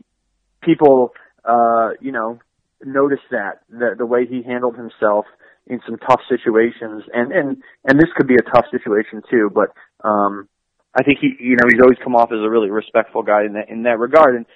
people, 0.60 1.12
uh, 1.42 1.90
you 2.02 2.12
know, 2.12 2.38
noticed 2.84 3.30
that 3.30 3.62
the 3.70 3.94
the 3.96 4.04
way 4.04 4.26
he 4.26 4.42
handled 4.42 4.76
himself 4.76 5.25
in 5.66 5.80
some 5.86 5.96
tough 5.96 6.20
situations, 6.28 7.04
and 7.14 7.32
and 7.32 7.62
and 7.86 7.98
this 7.98 8.10
could 8.14 8.28
be 8.28 8.36
a 8.36 8.50
tough 8.54 8.66
situation 8.70 9.22
too. 9.30 9.50
But 9.52 9.72
um, 10.06 10.48
I 10.97 11.03
think 11.03 11.19
he, 11.21 11.37
you 11.38 11.57
know, 11.57 11.69
he's 11.69 11.81
always 11.83 11.99
come 12.03 12.17
off 12.17 12.33
as 12.33 12.41
a 12.41 12.49
really 12.49 12.71
respectful 12.71 13.23
guy 13.23 13.45
in 13.45 13.53
that 13.53 13.69
in 13.69 13.83
that 13.83 13.99
regard. 13.99 14.35
And 14.35 14.47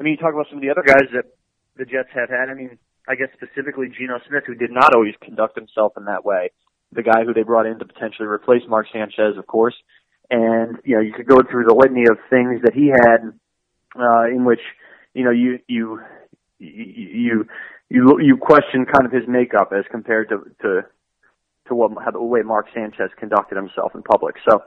I 0.00 0.02
mean, 0.02 0.12
you 0.12 0.16
talk 0.16 0.32
about 0.32 0.46
some 0.48 0.58
of 0.58 0.62
the 0.62 0.70
other 0.70 0.82
guys 0.82 1.08
that 1.12 1.26
the 1.76 1.84
Jets 1.84 2.08
have 2.14 2.30
had. 2.30 2.48
I 2.48 2.54
mean, 2.54 2.78
I 3.06 3.14
guess 3.14 3.28
specifically 3.36 3.88
Geno 3.88 4.18
Smith, 4.26 4.44
who 4.46 4.54
did 4.54 4.70
not 4.70 4.94
always 4.94 5.14
conduct 5.20 5.56
himself 5.56 5.92
in 5.96 6.06
that 6.06 6.24
way. 6.24 6.50
The 6.92 7.02
guy 7.02 7.24
who 7.24 7.34
they 7.34 7.42
brought 7.42 7.66
in 7.66 7.78
to 7.78 7.84
potentially 7.84 8.26
replace 8.26 8.62
Mark 8.68 8.86
Sanchez, 8.92 9.36
of 9.36 9.46
course. 9.46 9.74
And 10.30 10.78
you 10.84 10.96
know, 10.96 11.02
you 11.02 11.12
could 11.12 11.26
go 11.26 11.42
through 11.42 11.64
the 11.68 11.74
litany 11.74 12.04
of 12.08 12.16
things 12.30 12.62
that 12.64 12.72
he 12.72 12.88
had, 12.88 13.32
uh, 14.00 14.24
in 14.32 14.44
which 14.46 14.60
you 15.12 15.24
know 15.24 15.30
you 15.30 15.58
you 15.68 16.00
you 16.58 17.46
you 17.90 18.18
you 18.18 18.36
question 18.38 18.86
kind 18.86 19.04
of 19.04 19.12
his 19.12 19.28
makeup 19.28 19.72
as 19.76 19.84
compared 19.90 20.30
to 20.30 20.38
to 20.62 20.82
to 21.68 21.74
what 21.74 21.92
how 22.02 22.10
the 22.12 22.22
way 22.22 22.40
Mark 22.40 22.66
Sanchez 22.74 23.10
conducted 23.18 23.56
himself 23.56 23.94
in 23.94 24.02
public. 24.02 24.36
So 24.48 24.62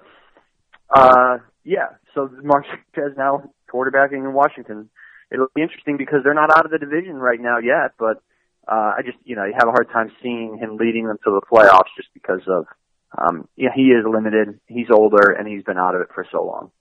uh, 0.94 1.38
yeah. 1.64 1.98
So 2.14 2.30
Mark 2.44 2.66
Sanchez 2.66 3.18
now 3.18 3.50
quarterbacking 3.72 4.24
in 4.24 4.34
Washington. 4.34 4.90
It'll 5.32 5.48
be 5.56 5.62
interesting 5.62 5.98
because 5.98 6.20
they're 6.24 6.36
not 6.36 6.52
out 6.52 6.66
of 6.66 6.72
the 6.72 6.78
division 6.78 7.16
right 7.16 7.40
now 7.40 7.58
yet, 7.58 7.94
but 7.98 8.22
uh, 8.68 8.94
I 8.98 9.02
just 9.04 9.18
you 9.24 9.36
know 9.36 9.46
you 9.46 9.54
have 9.58 9.68
a 9.68 9.72
hard 9.72 9.90
time 9.92 10.12
seeing 10.22 10.58
him 10.60 10.78
leading 10.78 11.08
them 11.08 11.18
to 11.24 11.32
the 11.32 11.42
playoffs 11.52 11.92
just 11.98 12.10
because 12.14 12.42
of 12.48 12.66
um, 13.18 13.48
yeah 13.56 13.70
he 13.76 13.84
is 13.84 14.06
limited, 14.10 14.60
he's 14.68 14.88
older, 14.92 15.32
and 15.32 15.48
he's 15.48 15.64
been 15.64 15.78
out 15.78 15.96
of 15.96 16.02
it 16.02 16.08
for 16.14 16.26
so 16.32 16.44
long. 16.44 16.72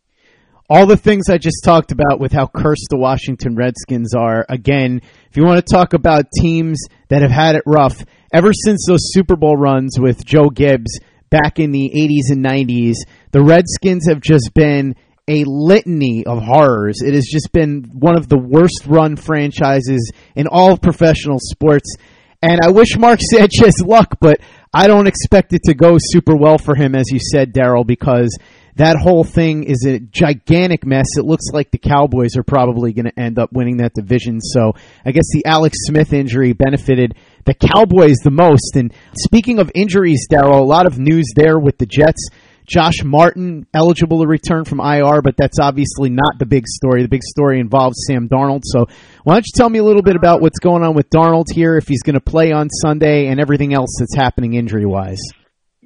All 0.70 0.86
the 0.86 0.96
things 0.96 1.28
I 1.28 1.36
just 1.36 1.62
talked 1.62 1.92
about 1.92 2.20
with 2.20 2.32
how 2.32 2.46
cursed 2.46 2.86
the 2.88 2.96
Washington 2.96 3.54
Redskins 3.54 4.14
are. 4.14 4.46
Again, 4.48 5.02
if 5.30 5.36
you 5.36 5.44
want 5.44 5.64
to 5.64 5.74
talk 5.74 5.92
about 5.92 6.24
teams 6.40 6.80
that 7.10 7.20
have 7.20 7.30
had 7.30 7.54
it 7.54 7.62
rough, 7.66 8.02
ever 8.32 8.50
since 8.64 8.86
those 8.88 9.12
Super 9.12 9.36
Bowl 9.36 9.58
runs 9.58 9.98
with 10.00 10.24
Joe 10.24 10.48
Gibbs 10.48 10.98
back 11.34 11.58
in 11.58 11.72
the 11.72 11.90
80s 11.92 12.32
and 12.32 12.44
90s, 12.44 12.94
the 13.32 13.42
Redskins 13.42 14.06
have 14.06 14.20
just 14.20 14.52
been 14.54 14.94
a 15.26 15.42
litany 15.44 16.24
of 16.24 16.40
horrors. 16.40 17.02
It 17.02 17.14
has 17.14 17.26
just 17.26 17.50
been 17.52 17.90
one 17.92 18.16
of 18.16 18.28
the 18.28 18.38
worst 18.38 18.84
run 18.86 19.16
franchises 19.16 20.12
in 20.36 20.46
all 20.46 20.74
of 20.74 20.80
professional 20.80 21.38
sports. 21.40 21.96
And 22.40 22.60
I 22.62 22.70
wish 22.70 22.96
Mark 22.96 23.18
Sanchez 23.32 23.80
luck, 23.80 24.18
but 24.20 24.40
I 24.74 24.88
don't 24.88 25.06
expect 25.06 25.52
it 25.52 25.62
to 25.66 25.74
go 25.74 25.96
super 25.98 26.34
well 26.34 26.58
for 26.58 26.74
him, 26.74 26.96
as 26.96 27.04
you 27.10 27.20
said, 27.20 27.54
Darryl, 27.54 27.86
because 27.86 28.36
that 28.74 28.96
whole 28.96 29.22
thing 29.22 29.62
is 29.62 29.86
a 29.86 30.00
gigantic 30.00 30.84
mess. 30.84 31.06
It 31.16 31.24
looks 31.24 31.44
like 31.52 31.70
the 31.70 31.78
Cowboys 31.78 32.36
are 32.36 32.42
probably 32.42 32.92
going 32.92 33.04
to 33.04 33.18
end 33.18 33.38
up 33.38 33.52
winning 33.52 33.76
that 33.76 33.94
division. 33.94 34.40
So 34.40 34.72
I 35.06 35.12
guess 35.12 35.26
the 35.32 35.46
Alex 35.46 35.76
Smith 35.82 36.12
injury 36.12 36.54
benefited 36.54 37.14
the 37.44 37.54
Cowboys 37.54 38.16
the 38.24 38.32
most. 38.32 38.74
And 38.74 38.92
speaking 39.16 39.60
of 39.60 39.70
injuries, 39.76 40.26
Darryl, 40.28 40.58
a 40.58 40.64
lot 40.64 40.86
of 40.86 40.98
news 40.98 41.26
there 41.36 41.58
with 41.58 41.78
the 41.78 41.86
Jets. 41.86 42.28
Josh 42.66 43.02
Martin 43.04 43.66
eligible 43.74 44.22
to 44.22 44.26
return 44.26 44.64
from 44.64 44.80
IR, 44.80 45.22
but 45.22 45.36
that's 45.36 45.58
obviously 45.60 46.10
not 46.10 46.38
the 46.38 46.46
big 46.46 46.66
story. 46.66 47.02
The 47.02 47.08
big 47.08 47.22
story 47.22 47.60
involves 47.60 47.96
Sam 48.06 48.28
Darnold. 48.28 48.62
So 48.64 48.86
why 49.24 49.34
don't 49.34 49.46
you 49.46 49.52
tell 49.54 49.68
me 49.68 49.78
a 49.78 49.84
little 49.84 50.02
bit 50.02 50.16
about 50.16 50.40
what's 50.40 50.58
going 50.58 50.82
on 50.82 50.94
with 50.94 51.10
Darnold 51.10 51.46
here, 51.52 51.76
if 51.76 51.86
he's 51.86 52.02
going 52.02 52.14
to 52.14 52.20
play 52.20 52.52
on 52.52 52.68
Sunday, 52.70 53.26
and 53.26 53.40
everything 53.40 53.74
else 53.74 53.96
that's 53.98 54.14
happening 54.14 54.54
injury 54.54 54.86
wise? 54.86 55.20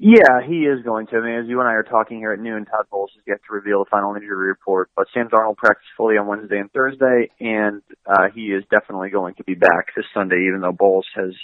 Yeah, 0.00 0.46
he 0.46 0.62
is 0.62 0.84
going 0.84 1.08
to. 1.08 1.16
I 1.16 1.20
mean, 1.20 1.40
as 1.40 1.48
you 1.48 1.58
and 1.58 1.68
I 1.68 1.72
are 1.72 1.82
talking 1.82 2.18
here 2.18 2.32
at 2.32 2.38
noon, 2.38 2.66
Todd 2.66 2.86
Bowles 2.88 3.10
has 3.16 3.24
yet 3.26 3.40
to 3.48 3.54
reveal 3.54 3.80
the 3.80 3.90
final 3.90 4.14
injury 4.14 4.46
report. 4.46 4.90
But 4.94 5.08
Sam 5.12 5.28
Darnold 5.28 5.56
practiced 5.56 5.90
fully 5.96 6.16
on 6.16 6.28
Wednesday 6.28 6.58
and 6.58 6.70
Thursday, 6.70 7.30
and 7.40 7.82
uh, 8.06 8.28
he 8.32 8.52
is 8.52 8.62
definitely 8.70 9.10
going 9.10 9.34
to 9.34 9.44
be 9.44 9.54
back 9.54 9.90
this 9.96 10.04
Sunday, 10.14 10.46
even 10.46 10.60
though 10.60 10.70
Bowles 10.70 11.06
has 11.16 11.34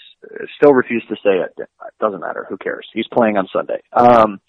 still 0.57 0.73
refused 0.73 1.09
to 1.09 1.17
say 1.17 1.43
it. 1.43 1.53
It 1.59 1.69
doesn't 2.01 2.21
matter. 2.21 2.47
Who 2.49 2.57
cares? 2.57 2.87
He's 2.95 3.09
playing 3.13 3.37
on 3.37 3.49
Sunday. 3.53 3.83
Um, 3.93 4.41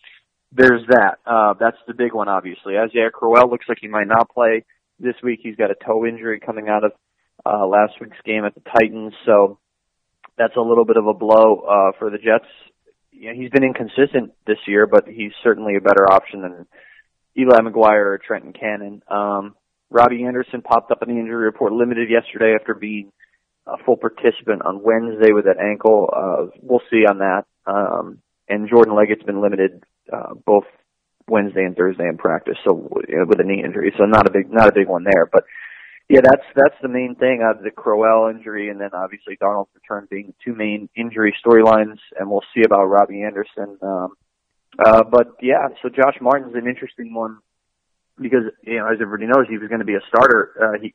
there's 0.52 0.86
that. 0.88 1.18
Uh, 1.26 1.54
that's 1.60 1.78
the 1.88 1.94
big 1.94 2.14
one, 2.14 2.30
obviously. 2.30 2.78
Isaiah 2.78 3.12
Crowell 3.12 3.50
looks 3.50 3.66
like 3.68 3.80
he 3.82 3.88
might 3.88 4.08
not 4.08 4.30
play 4.30 4.66
this 5.00 5.16
week. 5.24 5.40
He's 5.44 5.56
got 5.56 5.72
a 5.72 5.76
toe 5.76 6.06
injury 6.06 6.40
coming 6.40 6.70
out 6.70 6.84
of 6.84 6.92
uh, 7.46 7.66
last 7.66 7.94
week's 8.00 8.18
game 8.26 8.46
at 8.46 8.56
the 8.56 8.62
Titans, 8.62 9.14
so 9.26 9.60
that's 10.38 10.56
a 10.56 10.62
little 10.62 10.86
bit 10.86 10.98
of 10.98 11.08
a 11.08 11.14
blow 11.14 11.60
uh, 11.60 11.92
for 11.98 12.10
the 12.10 12.18
Jets 12.18 12.48
you 13.18 13.30
know, 13.30 13.42
he's 13.42 13.50
been 13.50 13.64
inconsistent 13.64 14.34
this 14.46 14.58
year, 14.68 14.88
but 14.88 15.08
he's 15.08 15.32
certainly 15.44 15.76
a 15.76 15.82
better 15.82 16.12
option 16.12 16.42
than 16.42 16.66
Eli 17.38 17.60
McGuire 17.60 18.06
or 18.06 18.20
Trenton 18.26 18.54
Cannon. 18.54 19.02
Um, 19.08 19.56
Robbie 19.90 20.26
Anderson 20.26 20.62
popped 20.62 20.92
up 20.92 21.02
in 21.02 21.10
the 21.10 21.20
injury 21.20 21.46
report 21.46 21.72
limited 21.72 22.10
yesterday 22.10 22.56
after 22.60 22.74
being 22.74 23.12
a 23.66 23.78
full 23.86 23.98
participant 23.98 24.64
on 24.66 24.84
Wednesday 24.84 25.32
with 25.32 25.46
that 25.46 25.60
ankle. 25.60 26.10
Uh, 26.14 26.58
we'll 26.62 26.82
see 26.92 27.06
on 27.06 27.20
that. 27.20 27.46
Um, 27.66 28.20
and 28.48 28.70
Jordan 28.70 28.96
Leggett's 28.96 29.24
been 29.24 29.42
limited, 29.42 29.84
uh, 30.12 30.34
both 30.46 30.66
Wednesday 31.28 31.64
and 31.64 31.76
Thursday 31.76 32.08
in 32.08 32.18
practice, 32.18 32.58
so 32.64 32.90
you 33.08 33.18
know, 33.18 33.26
with 33.28 33.40
a 33.40 33.44
knee 33.44 33.64
injury, 33.64 33.94
so 33.98 34.06
not 34.06 34.28
a 34.28 34.32
big, 34.32 34.52
not 34.52 34.68
a 34.68 34.74
big 34.74 34.88
one 34.88 35.04
there, 35.04 35.26
but 35.32 35.44
yeah, 36.08 36.22
that's 36.24 36.46
that's 36.56 36.76
the 36.82 36.88
main 36.88 37.16
thing. 37.16 37.42
Uh, 37.42 37.60
the 37.62 37.72
Crowell 37.72 38.30
injury, 38.30 38.70
and 38.70 38.80
then 38.80 38.92
obviously 38.94 39.38
Darnold's 39.38 39.72
return 39.74 40.08
being 40.10 40.28
the 40.28 40.34
two 40.44 40.56
main 40.56 40.88
injury 40.96 41.36
storylines, 41.44 41.98
and 42.20 42.30
we'll 42.30 42.44
see 42.54 42.62
about 42.64 42.86
Robbie 42.86 43.24
Anderson. 43.24 43.78
Um, 43.82 44.10
uh, 44.78 45.04
but 45.10 45.34
yeah, 45.42 45.70
so 45.82 45.90
Josh 45.90 46.18
Martin's 46.22 46.56
an 46.56 46.68
interesting 46.68 47.14
one 47.14 47.40
because 48.22 48.44
you 48.62 48.78
know 48.78 48.88
as 48.88 48.98
everybody 49.02 49.26
knows 49.26 49.48
he 49.50 49.58
was 49.58 49.68
going 49.68 49.80
to 49.80 49.86
be 49.86 49.96
a 49.96 50.02
starter. 50.08 50.52
Uh, 50.62 50.80
he 50.80 50.94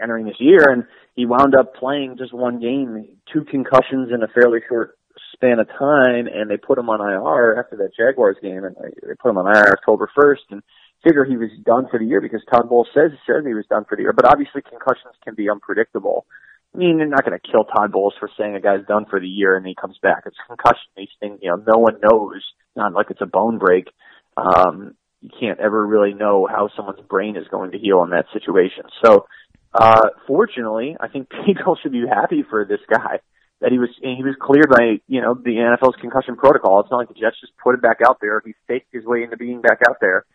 entering 0.00 0.24
this 0.24 0.40
year, 0.40 0.70
and 0.70 0.84
he 1.14 1.26
wound 1.26 1.54
up 1.54 1.74
playing 1.74 2.16
just 2.16 2.32
one 2.32 2.58
game, 2.58 3.06
two 3.32 3.44
concussions 3.44 4.10
in 4.12 4.22
a 4.22 4.28
fairly 4.28 4.60
short 4.66 4.96
span 5.32 5.58
of 5.58 5.68
time, 5.68 6.26
and 6.26 6.50
they 6.50 6.56
put 6.56 6.78
him 6.78 6.90
on 6.90 7.00
IR 7.00 7.58
after 7.58 7.76
that 7.76 7.96
Jaguars 7.96 8.36
game, 8.42 8.64
and 8.64 8.76
they 8.76 9.14
put 9.20 9.30
him 9.30 9.38
on 9.38 9.46
IR 9.46 9.72
October 9.72 10.10
first, 10.14 10.42
and 10.50 10.62
figure 11.02 11.24
he 11.24 11.36
was 11.36 11.50
done 11.64 11.86
for 11.90 11.98
the 11.98 12.06
year 12.06 12.20
because 12.20 12.42
Todd 12.50 12.68
Bowles 12.68 12.88
says 12.94 13.10
he 13.10 13.18
says 13.26 13.44
he 13.44 13.54
was 13.54 13.66
done 13.68 13.84
for 13.88 13.96
the 13.96 14.02
year. 14.02 14.12
But 14.12 14.26
obviously 14.26 14.62
concussions 14.62 15.14
can 15.24 15.34
be 15.34 15.50
unpredictable. 15.50 16.26
I 16.74 16.78
mean, 16.78 16.98
they're 16.98 17.06
not 17.06 17.24
going 17.24 17.38
to 17.38 17.50
kill 17.50 17.64
Todd 17.64 17.92
Bowles 17.92 18.14
for 18.18 18.30
saying 18.38 18.54
a 18.54 18.60
guy's 18.60 18.86
done 18.86 19.04
for 19.10 19.20
the 19.20 19.28
year 19.28 19.56
and 19.56 19.66
he 19.66 19.74
comes 19.74 19.98
back. 20.02 20.22
It's 20.26 20.36
a 20.42 20.48
concussion. 20.48 20.88
These 20.96 21.08
things, 21.20 21.40
you 21.42 21.50
know, 21.50 21.56
no 21.56 21.78
one 21.78 21.98
knows. 22.02 22.42
Not 22.76 22.94
like 22.94 23.10
it's 23.10 23.20
a 23.20 23.26
bone 23.26 23.58
break. 23.58 23.88
Um, 24.36 24.94
you 25.20 25.30
can't 25.38 25.60
ever 25.60 25.86
really 25.86 26.14
know 26.14 26.48
how 26.50 26.70
someone's 26.74 27.06
brain 27.08 27.36
is 27.36 27.46
going 27.48 27.72
to 27.72 27.78
heal 27.78 28.02
in 28.04 28.10
that 28.10 28.26
situation. 28.32 28.84
So, 29.04 29.26
uh, 29.74 30.08
fortunately, 30.26 30.96
I 30.98 31.08
think 31.08 31.28
people 31.46 31.76
should 31.82 31.92
be 31.92 32.04
happy 32.08 32.44
for 32.48 32.64
this 32.64 32.80
guy 32.90 33.20
that 33.62 33.70
he 33.70 33.78
was 33.78 33.90
he 34.02 34.22
was 34.22 34.34
cleared 34.40 34.68
by 34.68 35.00
you 35.06 35.22
know 35.22 35.34
the 35.34 35.56
NFL's 35.56 35.96
concussion 36.00 36.36
protocol. 36.36 36.80
It's 36.80 36.90
not 36.90 36.98
like 36.98 37.08
the 37.08 37.14
Jets 37.14 37.40
just 37.40 37.56
put 37.62 37.74
it 37.74 37.82
back 37.82 37.98
out 38.04 38.18
there. 38.20 38.42
He 38.44 38.54
faked 38.66 38.92
his 38.92 39.04
way 39.04 39.22
into 39.22 39.36
being 39.36 39.62
back 39.62 39.80
out 39.88 39.96
there. 40.00 40.26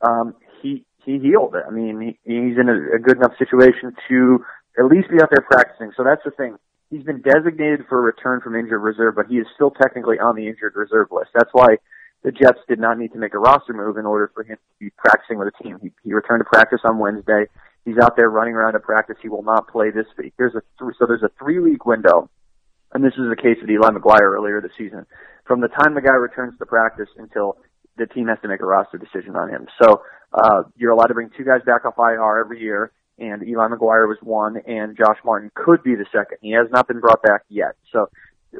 Um, 0.00 0.34
he 0.62 0.84
he 1.04 1.18
healed. 1.18 1.54
I 1.54 1.70
mean, 1.70 2.00
he, 2.00 2.18
he's 2.24 2.56
in 2.58 2.68
a, 2.68 2.96
a 2.96 2.98
good 2.98 3.18
enough 3.18 3.36
situation 3.38 3.94
to 4.08 4.44
at 4.78 4.86
least 4.86 5.10
be 5.10 5.20
out 5.22 5.28
there 5.30 5.44
practicing. 5.44 5.92
So 5.96 6.02
that's 6.02 6.24
the 6.24 6.32
thing. 6.32 6.56
He's 6.90 7.04
been 7.04 7.20
designated 7.20 7.86
for 7.88 8.00
return 8.00 8.40
from 8.40 8.56
injured 8.56 8.82
reserve, 8.82 9.14
but 9.16 9.26
he 9.28 9.36
is 9.36 9.46
still 9.54 9.70
technically 9.70 10.18
on 10.18 10.34
the 10.36 10.48
injured 10.48 10.74
reserve 10.74 11.08
list. 11.10 11.30
That's 11.34 11.50
why 11.52 11.76
the 12.22 12.32
Jets 12.32 12.60
did 12.68 12.80
not 12.80 12.98
need 12.98 13.12
to 13.12 13.18
make 13.18 13.34
a 13.34 13.38
roster 13.38 13.74
move 13.74 13.98
in 13.98 14.06
order 14.06 14.30
for 14.34 14.42
him 14.42 14.56
to 14.56 14.78
be 14.80 14.90
practicing 14.96 15.38
with 15.38 15.52
the 15.52 15.64
team. 15.64 15.78
He, 15.82 15.92
he 16.02 16.12
returned 16.14 16.40
to 16.40 16.48
practice 16.48 16.80
on 16.84 16.98
Wednesday. 16.98 17.44
He's 17.84 17.98
out 18.02 18.16
there 18.16 18.30
running 18.30 18.54
around 18.54 18.74
at 18.74 18.82
practice. 18.82 19.16
He 19.20 19.28
will 19.28 19.42
not 19.42 19.68
play 19.68 19.90
this 19.90 20.06
week. 20.16 20.32
There's 20.38 20.54
a 20.54 20.62
th- 20.80 20.96
so 20.98 21.04
there's 21.06 21.22
a 21.22 21.30
three 21.38 21.58
week 21.58 21.84
window, 21.84 22.30
and 22.94 23.04
this 23.04 23.14
is 23.14 23.28
the 23.28 23.36
case 23.36 23.58
with 23.60 23.70
Eli 23.70 23.90
McGuire 23.90 24.32
earlier 24.34 24.60
this 24.60 24.72
season. 24.78 25.06
From 25.46 25.60
the 25.60 25.68
time 25.68 25.94
the 25.94 26.00
guy 26.00 26.14
returns 26.14 26.58
to 26.58 26.66
practice 26.66 27.08
until 27.16 27.58
the 27.96 28.06
team 28.06 28.28
has 28.28 28.38
to 28.42 28.48
make 28.48 28.60
a 28.60 28.66
roster 28.66 28.98
decision 28.98 29.36
on 29.36 29.50
him. 29.50 29.66
So 29.82 30.02
uh, 30.32 30.62
you're 30.76 30.92
allowed 30.92 31.08
to 31.08 31.14
bring 31.14 31.30
two 31.36 31.44
guys 31.44 31.60
back 31.66 31.84
off 31.84 31.94
IR 31.98 32.40
every 32.40 32.60
year 32.60 32.92
and 33.18 33.42
Eli 33.46 33.68
McGuire 33.68 34.08
was 34.08 34.18
one, 34.22 34.56
and 34.66 34.96
Josh 34.96 35.18
Martin 35.24 35.50
could 35.54 35.82
be 35.82 35.94
the 35.94 36.06
second. 36.10 36.38
He 36.40 36.52
has 36.52 36.66
not 36.70 36.88
been 36.88 37.00
brought 37.00 37.22
back 37.22 37.42
yet. 37.48 37.76
So 37.92 38.08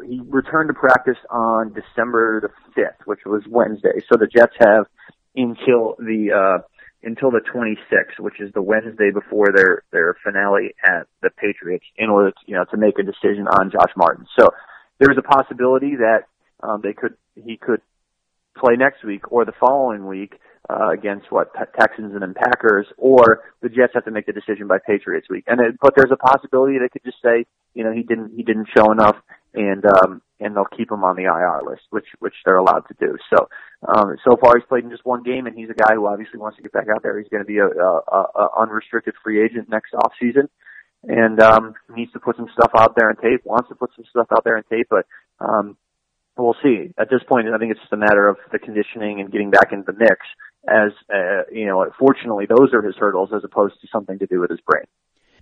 he 0.07 0.21
returned 0.29 0.69
to 0.69 0.75
practice 0.75 1.19
on 1.31 1.73
December 1.73 2.41
the 2.41 2.81
5th, 2.81 3.07
which 3.07 3.21
was 3.26 3.43
Wednesday. 3.49 4.00
So 4.09 4.17
the 4.17 4.26
Jets 4.26 4.55
have 4.61 4.87
until 5.35 5.97
the, 5.99 6.31
uh, 6.33 6.62
until 7.04 7.30
the 7.30 7.40
26th, 7.40 8.18
which 8.18 8.40
is 8.40 8.52
the 8.52 8.62
Wednesday 8.62 9.11
before 9.12 9.52
their, 9.54 9.82
their 9.92 10.16
finale 10.25 10.75
at 10.84 11.06
the 11.23 11.30
Patriots 11.30 11.84
in 11.96 12.11
order 12.11 12.30
to, 12.30 12.37
you 12.46 12.54
know, 12.54 12.64
to 12.70 12.76
make 12.76 12.99
a 12.99 13.02
decision 13.02 13.46
on 13.46 13.70
Josh 13.70 13.92
Martin. 13.96 14.26
So 14.38 14.50
there's 14.99 15.18
a 15.18 15.23
possibility 15.23 15.96
that, 15.96 16.25
um, 16.62 16.80
they 16.82 16.92
could, 16.92 17.14
he 17.34 17.56
could 17.56 17.80
play 18.56 18.75
next 18.76 19.04
week 19.04 19.30
or 19.32 19.44
the 19.44 19.52
following 19.61 20.06
week 20.06 20.38
uh, 20.70 20.88
against 20.90 21.30
what 21.30 21.52
Texans 21.78 22.12
and 22.12 22.23
then 22.23 22.34
Packers, 22.34 22.87
or 22.96 23.42
the 23.61 23.68
Jets 23.68 23.92
have 23.94 24.04
to 24.06 24.11
make 24.11 24.26
the 24.26 24.32
decision 24.32 24.66
by 24.66 24.78
Patriots 24.78 25.28
week. 25.28 25.44
And 25.46 25.61
it, 25.61 25.76
but 25.80 25.94
there's 25.96 26.12
a 26.12 26.16
possibility 26.16 26.78
they 26.78 26.88
could 26.88 27.04
just 27.04 27.20
say, 27.23 27.44
you 27.75 27.84
know, 27.84 27.92
he 27.92 28.02
didn't 28.02 28.34
he 28.34 28.42
didn't 28.42 28.68
show 28.75 28.90
enough, 28.90 29.16
and 29.52 29.84
um, 29.84 30.23
and 30.40 30.56
they'll 30.56 30.64
keep 30.64 30.90
him 30.90 31.04
on 31.04 31.16
the 31.16 31.25
IR 31.25 31.68
list, 31.68 31.82
which 31.90 32.06
which 32.18 32.34
they're 32.44 32.56
allowed 32.56 32.84
to 32.88 32.94
do. 32.99 33.18
So 33.28 33.49
um, 33.87 34.17
so 34.25 34.37
far 34.37 34.57
he's 34.57 34.67
played 34.67 34.85
in 34.85 34.91
just 34.91 35.05
one 35.05 35.23
game, 35.23 35.47
and 35.47 35.57
he's 35.57 35.71
a 35.71 35.75
guy 35.75 35.95
who 35.95 36.07
obviously 36.07 36.38
wants 36.38 36.57
to 36.57 36.62
get 36.62 36.73
back 36.73 36.88
out 36.88 37.03
there. 37.03 37.19
He's 37.19 37.29
going 37.29 37.43
to 37.43 37.47
be 37.47 37.59
a, 37.59 37.67
a, 37.67 38.25
a 38.35 38.49
unrestricted 38.59 39.14
free 39.23 39.45
agent 39.45 39.69
next 39.69 39.95
off 39.95 40.12
season. 40.21 40.49
And 41.07 41.38
um, 41.41 41.75
needs 41.95 42.12
to 42.12 42.19
put 42.19 42.37
some 42.37 42.49
stuff 42.55 42.71
out 42.75 42.97
there 42.97 43.11
on 43.11 43.17
tape. 43.17 43.45
Wants 43.45 43.69
to 43.69 43.75
put 43.75 43.91
some 43.95 44.07
stuff 44.09 44.26
out 44.33 44.43
there 44.43 44.57
on 44.57 44.62
tape, 44.71 44.87
but 44.88 45.05
um, 45.38 45.76
we'll 46.37 46.57
see. 46.62 46.95
At 46.99 47.11
this 47.11 47.21
point, 47.29 47.47
I 47.49 47.59
think 47.59 47.73
it's 47.73 47.81
just 47.81 47.93
a 47.93 47.99
matter 47.99 48.26
of 48.26 48.38
the 48.53 48.59
conditioning 48.59 49.21
and 49.21 49.31
getting 49.31 49.50
back 49.50 49.73
into 49.73 49.85
the 49.93 49.99
mix. 49.99 50.17
As 50.67 50.93
uh, 51.12 51.43
you 51.53 51.67
know, 51.67 51.85
fortunately, 51.99 52.47
those 52.49 52.73
are 52.73 52.81
his 52.81 52.97
hurdles 52.97 53.31
as 53.37 53.45
opposed 53.45 53.75
to 53.83 53.88
something 53.93 54.19
to 54.19 54.26
do 54.26 54.41
with 54.41 54.49
his 54.49 54.61
brain. 54.61 54.85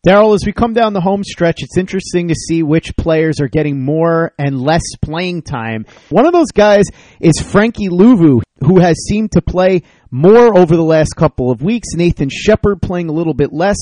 Darryl, 0.04 0.34
as 0.34 0.44
we 0.44 0.52
come 0.52 0.72
down 0.72 0.94
the 0.94 1.00
home 1.00 1.22
stretch, 1.22 1.62
it's 1.62 1.78
interesting 1.78 2.26
to 2.26 2.34
see 2.34 2.64
which 2.64 2.96
players 2.96 3.40
are 3.40 3.46
getting 3.46 3.84
more 3.84 4.32
and 4.36 4.60
less 4.60 4.82
playing 5.00 5.42
time. 5.42 5.86
One 6.08 6.26
of 6.26 6.32
those 6.32 6.50
guys 6.50 6.86
is 7.20 7.38
Frankie 7.40 7.88
Luvu, 7.88 8.42
who 8.66 8.80
has 8.80 8.96
seemed 9.08 9.30
to 9.32 9.40
play 9.40 9.82
more 10.10 10.58
over 10.58 10.74
the 10.74 10.82
last 10.82 11.14
couple 11.16 11.52
of 11.52 11.62
weeks. 11.62 11.90
Nathan 11.94 12.30
Shepard 12.32 12.82
playing 12.82 13.10
a 13.10 13.12
little 13.12 13.32
bit 13.32 13.52
less. 13.52 13.76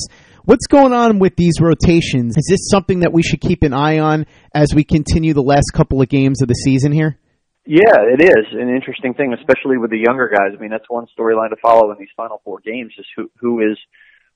What's 0.44 0.66
going 0.66 0.92
on 0.92 1.20
with 1.20 1.36
these 1.36 1.58
rotations? 1.58 2.36
Is 2.36 2.48
this 2.50 2.68
something 2.70 3.00
that 3.00 3.14
we 3.14 3.22
should 3.22 3.40
keep 3.40 3.62
an 3.62 3.72
eye 3.72 3.98
on 3.98 4.26
as 4.54 4.74
we 4.74 4.84
continue 4.84 5.32
the 5.32 5.40
last 5.40 5.70
couple 5.72 6.02
of 6.02 6.10
games 6.10 6.42
of 6.42 6.48
the 6.48 6.54
season 6.54 6.92
here? 6.92 7.18
Yeah, 7.64 7.96
it 7.96 8.22
is 8.22 8.46
an 8.52 8.68
interesting 8.68 9.14
thing, 9.14 9.32
especially 9.32 9.78
with 9.78 9.90
the 9.90 10.04
younger 10.06 10.28
guys. 10.28 10.54
I 10.54 10.60
mean, 10.60 10.70
that's 10.70 10.88
one 10.88 11.06
storyline 11.18 11.48
to 11.48 11.56
follow 11.62 11.90
in 11.92 11.98
these 11.98 12.08
final 12.14 12.42
four 12.44 12.60
games: 12.60 12.92
is 12.98 13.06
who 13.16 13.30
who 13.40 13.60
is 13.60 13.78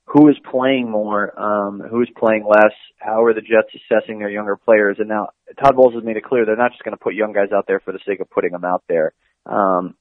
who 0.06 0.28
is 0.28 0.36
playing 0.50 0.90
more, 0.90 1.38
um, 1.40 1.80
who 1.80 2.02
is 2.02 2.08
playing 2.16 2.44
less. 2.46 2.72
How 2.98 3.24
are 3.24 3.34
the 3.34 3.40
Jets 3.40 3.74
assessing 3.74 4.18
their 4.18 4.30
younger 4.30 4.56
players? 4.56 4.96
And 4.98 5.08
now 5.08 5.30
Todd 5.62 5.76
Bowles 5.76 5.94
has 5.94 6.04
made 6.04 6.16
it 6.16 6.24
clear 6.24 6.44
they're 6.44 6.56
not 6.56 6.72
just 6.72 6.84
going 6.84 6.96
to 6.96 7.02
put 7.02 7.14
young 7.14 7.32
guys 7.32 7.52
out 7.54 7.66
there 7.66 7.80
for 7.80 7.92
the 7.92 7.98
sake 8.06 8.20
of 8.20 8.30
putting 8.30 8.52
them 8.52 8.64
out 8.64 8.84
there. 8.88 9.12
Um, 9.46 9.94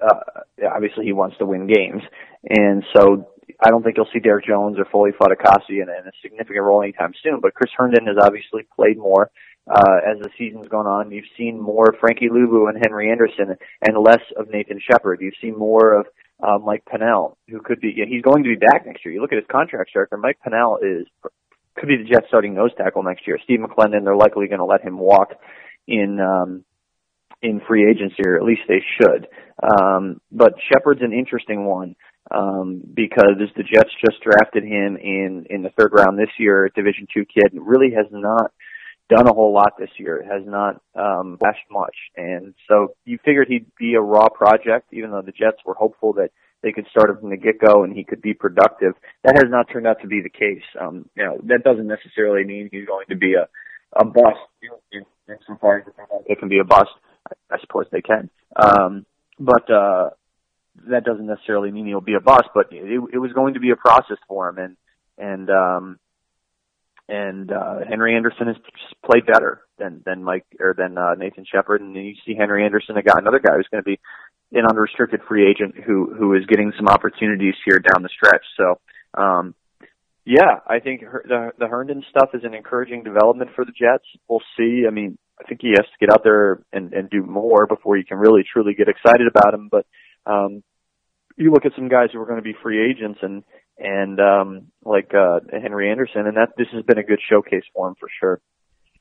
uh, 0.00 0.42
obviously, 0.72 1.04
he 1.04 1.12
wants 1.12 1.36
to 1.38 1.46
win 1.46 1.66
games, 1.66 2.02
and 2.48 2.84
so 2.94 3.28
I 3.60 3.70
don't 3.70 3.82
think 3.82 3.96
you'll 3.96 4.08
see 4.12 4.20
Derrick 4.20 4.46
Jones 4.46 4.78
or 4.78 4.84
Foley 4.86 5.10
Fatukasi 5.12 5.82
in, 5.82 5.88
in 5.88 6.06
a 6.06 6.12
significant 6.22 6.62
role 6.62 6.82
anytime 6.82 7.12
soon. 7.22 7.40
But 7.40 7.54
Chris 7.54 7.72
Herndon 7.76 8.06
has 8.06 8.16
obviously 8.20 8.66
played 8.76 8.96
more 8.96 9.30
uh, 9.68 9.96
as 10.06 10.18
the 10.20 10.30
season's 10.38 10.68
gone 10.68 10.86
on. 10.86 11.10
You've 11.10 11.24
seen 11.36 11.60
more 11.60 11.94
Frankie 12.00 12.28
Luvu 12.28 12.68
and 12.68 12.78
Henry 12.82 13.10
Anderson, 13.10 13.56
and 13.82 13.98
less 13.98 14.22
of 14.36 14.48
Nathan 14.50 14.80
Shepard. 14.80 15.20
You've 15.20 15.34
seen 15.40 15.58
more 15.58 15.94
of 15.94 16.06
uh, 16.42 16.58
Mike 16.58 16.84
Pennel, 16.86 17.36
who 17.48 17.60
could 17.60 17.80
be. 17.80 17.92
He's 17.92 18.22
going 18.22 18.44
to 18.44 18.48
be 18.48 18.56
back 18.56 18.86
next 18.86 19.04
year. 19.04 19.14
You 19.14 19.20
look 19.20 19.32
at 19.32 19.38
his 19.38 19.46
contract 19.50 19.90
structure. 19.90 20.16
Mike 20.16 20.38
Pennel 20.42 20.78
is 20.82 21.06
could 21.76 21.88
be 21.88 21.96
the 21.96 22.08
Jets 22.08 22.26
starting 22.28 22.54
nose 22.54 22.70
tackle 22.76 23.02
next 23.02 23.26
year. 23.26 23.38
Steve 23.44 23.60
McLendon, 23.60 24.04
they're 24.04 24.16
likely 24.16 24.48
going 24.48 24.60
to 24.60 24.64
let 24.64 24.82
him 24.82 24.98
walk 24.98 25.32
in 25.86 26.18
um, 26.20 26.64
in 27.42 27.60
free 27.66 27.88
agency, 27.88 28.22
or 28.24 28.36
at 28.36 28.44
least 28.44 28.62
they 28.68 28.82
should. 29.00 29.28
Um, 29.62 30.20
but 30.32 30.54
Shepard's 30.72 31.02
an 31.02 31.12
interesting 31.12 31.64
one 31.64 31.96
um, 32.30 32.82
because 32.94 33.36
the 33.56 33.62
Jets 33.62 33.90
just 34.04 34.22
drafted 34.22 34.64
him 34.64 34.96
in 34.96 35.46
in 35.48 35.62
the 35.62 35.70
third 35.70 35.92
round 35.92 36.18
this 36.18 36.32
year, 36.38 36.70
Division 36.74 37.06
two 37.12 37.24
kid, 37.24 37.52
and 37.52 37.66
really 37.66 37.92
has 37.94 38.06
not 38.10 38.52
done 39.08 39.28
a 39.28 39.32
whole 39.32 39.52
lot 39.52 39.74
this 39.78 39.90
year. 39.98 40.18
It 40.18 40.26
has 40.26 40.42
not 40.46 40.80
um, 40.94 41.36
flashed 41.38 41.66
much, 41.70 41.94
and 42.16 42.54
so 42.68 42.94
you 43.04 43.18
figured 43.24 43.48
he'd 43.48 43.66
be 43.78 43.94
a 43.94 44.00
raw 44.00 44.28
project, 44.28 44.92
even 44.92 45.10
though 45.10 45.22
the 45.22 45.32
Jets 45.32 45.58
were 45.64 45.74
hopeful 45.74 46.14
that 46.14 46.30
they 46.62 46.72
could 46.72 46.86
start 46.90 47.10
him 47.10 47.18
from 47.20 47.30
the 47.30 47.36
get 47.36 47.60
go 47.60 47.84
and 47.84 47.94
he 47.94 48.02
could 48.02 48.20
be 48.20 48.34
productive. 48.34 48.94
That 49.22 49.36
has 49.36 49.44
not 49.48 49.68
turned 49.70 49.86
out 49.86 50.00
to 50.02 50.08
be 50.08 50.20
the 50.22 50.30
case. 50.30 50.64
Um, 50.80 51.08
you 51.14 51.24
know, 51.24 51.38
that 51.44 51.62
doesn't 51.62 51.86
necessarily 51.86 52.44
mean 52.44 52.68
he's 52.72 52.86
going 52.86 53.06
to 53.10 53.16
be 53.16 53.34
a 53.34 53.48
a 53.92 54.04
bust. 54.04 54.38
Insofar 55.28 55.78
as 55.78 55.84
it 56.26 56.38
can 56.38 56.48
be 56.48 56.58
a 56.58 56.64
bust, 56.64 56.90
I, 57.28 57.56
I 57.56 57.58
suppose 57.60 57.86
they 57.90 58.02
can. 58.02 58.30
Um, 58.54 59.06
but 59.38 59.70
uh, 59.70 60.10
that 60.88 61.04
doesn't 61.04 61.26
necessarily 61.26 61.70
mean 61.70 61.86
he'll 61.86 62.00
be 62.00 62.14
a 62.14 62.20
bust, 62.20 62.48
but 62.54 62.66
it, 62.70 63.00
it 63.12 63.18
was 63.18 63.32
going 63.32 63.54
to 63.54 63.60
be 63.60 63.70
a 63.70 63.76
process 63.76 64.18
for 64.28 64.48
him, 64.48 64.58
and 64.58 64.76
and 65.18 65.50
um, 65.50 65.98
and 67.08 67.52
uh, 67.52 67.80
Henry 67.88 68.16
Anderson 68.16 68.48
has 68.48 68.56
played 69.04 69.26
better 69.26 69.62
than 69.78 70.02
than 70.04 70.24
Mike 70.24 70.46
or 70.58 70.74
than 70.76 70.98
uh, 70.98 71.14
Nathan 71.14 71.44
Shepard, 71.50 71.80
and 71.80 71.94
then 71.94 72.04
you 72.04 72.14
see 72.26 72.34
Henry 72.34 72.64
Anderson, 72.64 72.96
a 72.96 73.02
guy, 73.02 73.18
another 73.18 73.38
guy 73.38 73.54
who's 73.56 73.68
going 73.70 73.82
to 73.82 73.86
be 73.86 74.00
an 74.52 74.66
unrestricted 74.68 75.20
free 75.28 75.48
agent 75.48 75.74
who 75.84 76.12
who 76.14 76.34
is 76.34 76.46
getting 76.46 76.72
some 76.76 76.88
opportunities 76.88 77.54
here 77.64 77.78
down 77.78 78.02
the 78.02 78.08
stretch. 78.08 78.44
So, 78.56 78.80
um, 79.20 79.54
yeah, 80.24 80.60
I 80.66 80.80
think 80.80 81.02
her, 81.02 81.24
the 81.26 81.50
the 81.58 81.68
Herndon 81.68 82.02
stuff 82.10 82.30
is 82.34 82.42
an 82.44 82.54
encouraging 82.54 83.04
development 83.04 83.50
for 83.54 83.64
the 83.64 83.72
Jets. 83.72 84.04
We'll 84.28 84.42
see. 84.56 84.84
I 84.86 84.90
mean, 84.90 85.18
I 85.40 85.44
think 85.48 85.60
he 85.62 85.70
has 85.70 85.86
to 85.86 85.98
get 86.00 86.12
out 86.12 86.24
there 86.24 86.62
and 86.72 86.92
and 86.92 87.08
do 87.08 87.22
more 87.22 87.66
before 87.66 87.96
you 87.96 88.04
can 88.04 88.18
really 88.18 88.42
truly 88.52 88.74
get 88.74 88.88
excited 88.88 89.28
about 89.28 89.54
him. 89.54 89.68
But 89.70 89.86
um, 90.26 90.62
you 91.36 91.52
look 91.52 91.66
at 91.66 91.72
some 91.76 91.88
guys 91.88 92.08
who 92.12 92.20
are 92.20 92.26
going 92.26 92.38
to 92.38 92.42
be 92.42 92.56
free 92.62 92.90
agents 92.90 93.20
and 93.22 93.44
and 93.78 94.20
um, 94.20 94.66
like 94.84 95.12
uh, 95.14 95.40
Henry 95.50 95.90
Anderson, 95.90 96.26
and 96.26 96.36
that 96.36 96.50
this 96.56 96.68
has 96.72 96.82
been 96.84 96.98
a 96.98 97.02
good 97.02 97.20
showcase 97.30 97.64
for 97.74 97.88
him 97.88 97.94
for 97.98 98.08
sure. 98.20 98.40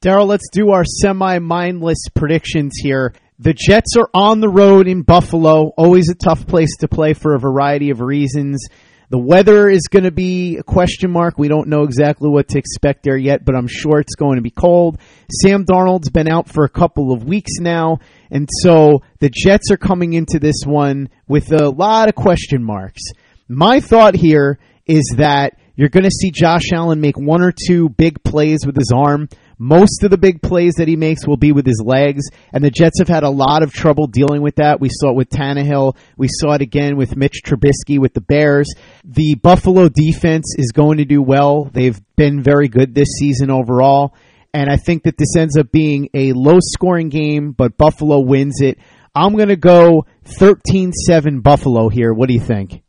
Darryl, 0.01 0.27
let's 0.27 0.49
do 0.51 0.71
our 0.71 0.83
semi-mindless 0.85 2.09
predictions 2.13 2.73
here. 2.81 3.13
The 3.39 3.53
Jets 3.53 3.97
are 3.97 4.09
on 4.13 4.39
the 4.39 4.49
road 4.49 4.88
in 4.88 5.01
Buffalo, 5.01 5.69
always 5.77 6.09
a 6.09 6.15
tough 6.15 6.45
place 6.47 6.77
to 6.77 6.88
play 6.88 7.13
for 7.13 7.35
a 7.35 7.39
variety 7.39 7.89
of 7.89 8.01
reasons. 8.01 8.67
The 9.09 9.19
weather 9.19 9.69
is 9.69 9.88
going 9.88 10.05
to 10.05 10.11
be 10.11 10.57
a 10.57 10.63
question 10.63 11.11
mark. 11.11 11.38
We 11.38 11.47
don't 11.47 11.67
know 11.67 11.83
exactly 11.83 12.27
what 12.27 12.49
to 12.49 12.57
expect 12.57 13.03
there 13.03 13.17
yet, 13.17 13.45
but 13.45 13.55
I'm 13.55 13.67
sure 13.67 13.99
it's 13.99 14.15
going 14.15 14.38
to 14.38 14.41
be 14.41 14.51
cold. 14.51 14.99
Sam 15.29 15.63
Darnold's 15.63 16.09
been 16.09 16.27
out 16.27 16.49
for 16.49 16.65
a 16.65 16.69
couple 16.69 17.11
of 17.11 17.23
weeks 17.23 17.59
now, 17.59 17.99
and 18.31 18.49
so 18.61 19.03
the 19.19 19.29
Jets 19.29 19.69
are 19.69 19.77
coming 19.77 20.13
into 20.13 20.39
this 20.39 20.63
one 20.65 21.09
with 21.27 21.51
a 21.51 21.69
lot 21.69 22.09
of 22.09 22.15
question 22.15 22.63
marks. 22.63 23.03
My 23.47 23.79
thought 23.79 24.15
here 24.15 24.58
is 24.88 25.13
that 25.17 25.60
you're 25.75 25.89
going 25.89 26.05
to 26.05 26.10
see 26.10 26.31
Josh 26.31 26.71
Allen 26.73 26.99
make 26.99 27.17
one 27.17 27.43
or 27.43 27.51
two 27.51 27.89
big 27.89 28.23
plays 28.23 28.65
with 28.65 28.75
his 28.75 28.91
arm. 28.95 29.29
Most 29.60 30.03
of 30.03 30.10
the 30.10 30.17
big 30.17 30.41
plays 30.41 30.75
that 30.75 30.88
he 30.88 30.95
makes 30.95 31.27
will 31.27 31.38
be 31.38 31.51
with 31.51 31.65
his 31.65 31.81
legs, 31.86 32.23
and 32.51 32.63
the 32.63 32.71
Jets 32.71 32.99
have 32.99 33.08
had 33.08 33.23
a 33.23 33.29
lot 33.29 33.62
of 33.62 33.71
trouble 33.71 34.08
dealing 34.08 34.41
with 34.41 34.55
that. 34.55 34.81
We 34.81 34.89
saw 34.89 35.10
it 35.10 35.15
with 35.15 35.29
Tannehill. 35.29 35.95
We 36.17 36.27
saw 36.29 36.53
it 36.53 36.62
again 36.62 36.97
with 36.97 37.15
Mitch 37.15 37.41
Trubisky 37.45 37.99
with 37.99 38.13
the 38.13 38.21
Bears. 38.21 38.73
The 39.03 39.36
Buffalo 39.36 39.89
defense 39.89 40.55
is 40.58 40.71
going 40.71 40.97
to 40.97 41.05
do 41.05 41.21
well. 41.21 41.65
They've 41.65 41.99
been 42.15 42.41
very 42.41 42.67
good 42.67 42.95
this 42.95 43.10
season 43.19 43.51
overall, 43.51 44.15
and 44.53 44.69
I 44.69 44.77
think 44.77 45.03
that 45.03 45.17
this 45.17 45.36
ends 45.38 45.58
up 45.58 45.71
being 45.71 46.10
a 46.13 46.34
low 46.34 46.58
scoring 46.60 47.10
game, 47.10 47.51
but 47.51 47.77
Buffalo 47.77 48.21
wins 48.21 48.62
it. 48.62 48.79
I'm 49.13 49.36
going 49.36 49.49
to 49.49 49.55
go 49.55 50.05
13-7 50.25 51.43
Buffalo 51.43 51.89
here. 51.89 52.13
What 52.13 52.27
do 52.27 52.34
you 52.34 52.41
think? 52.41 52.81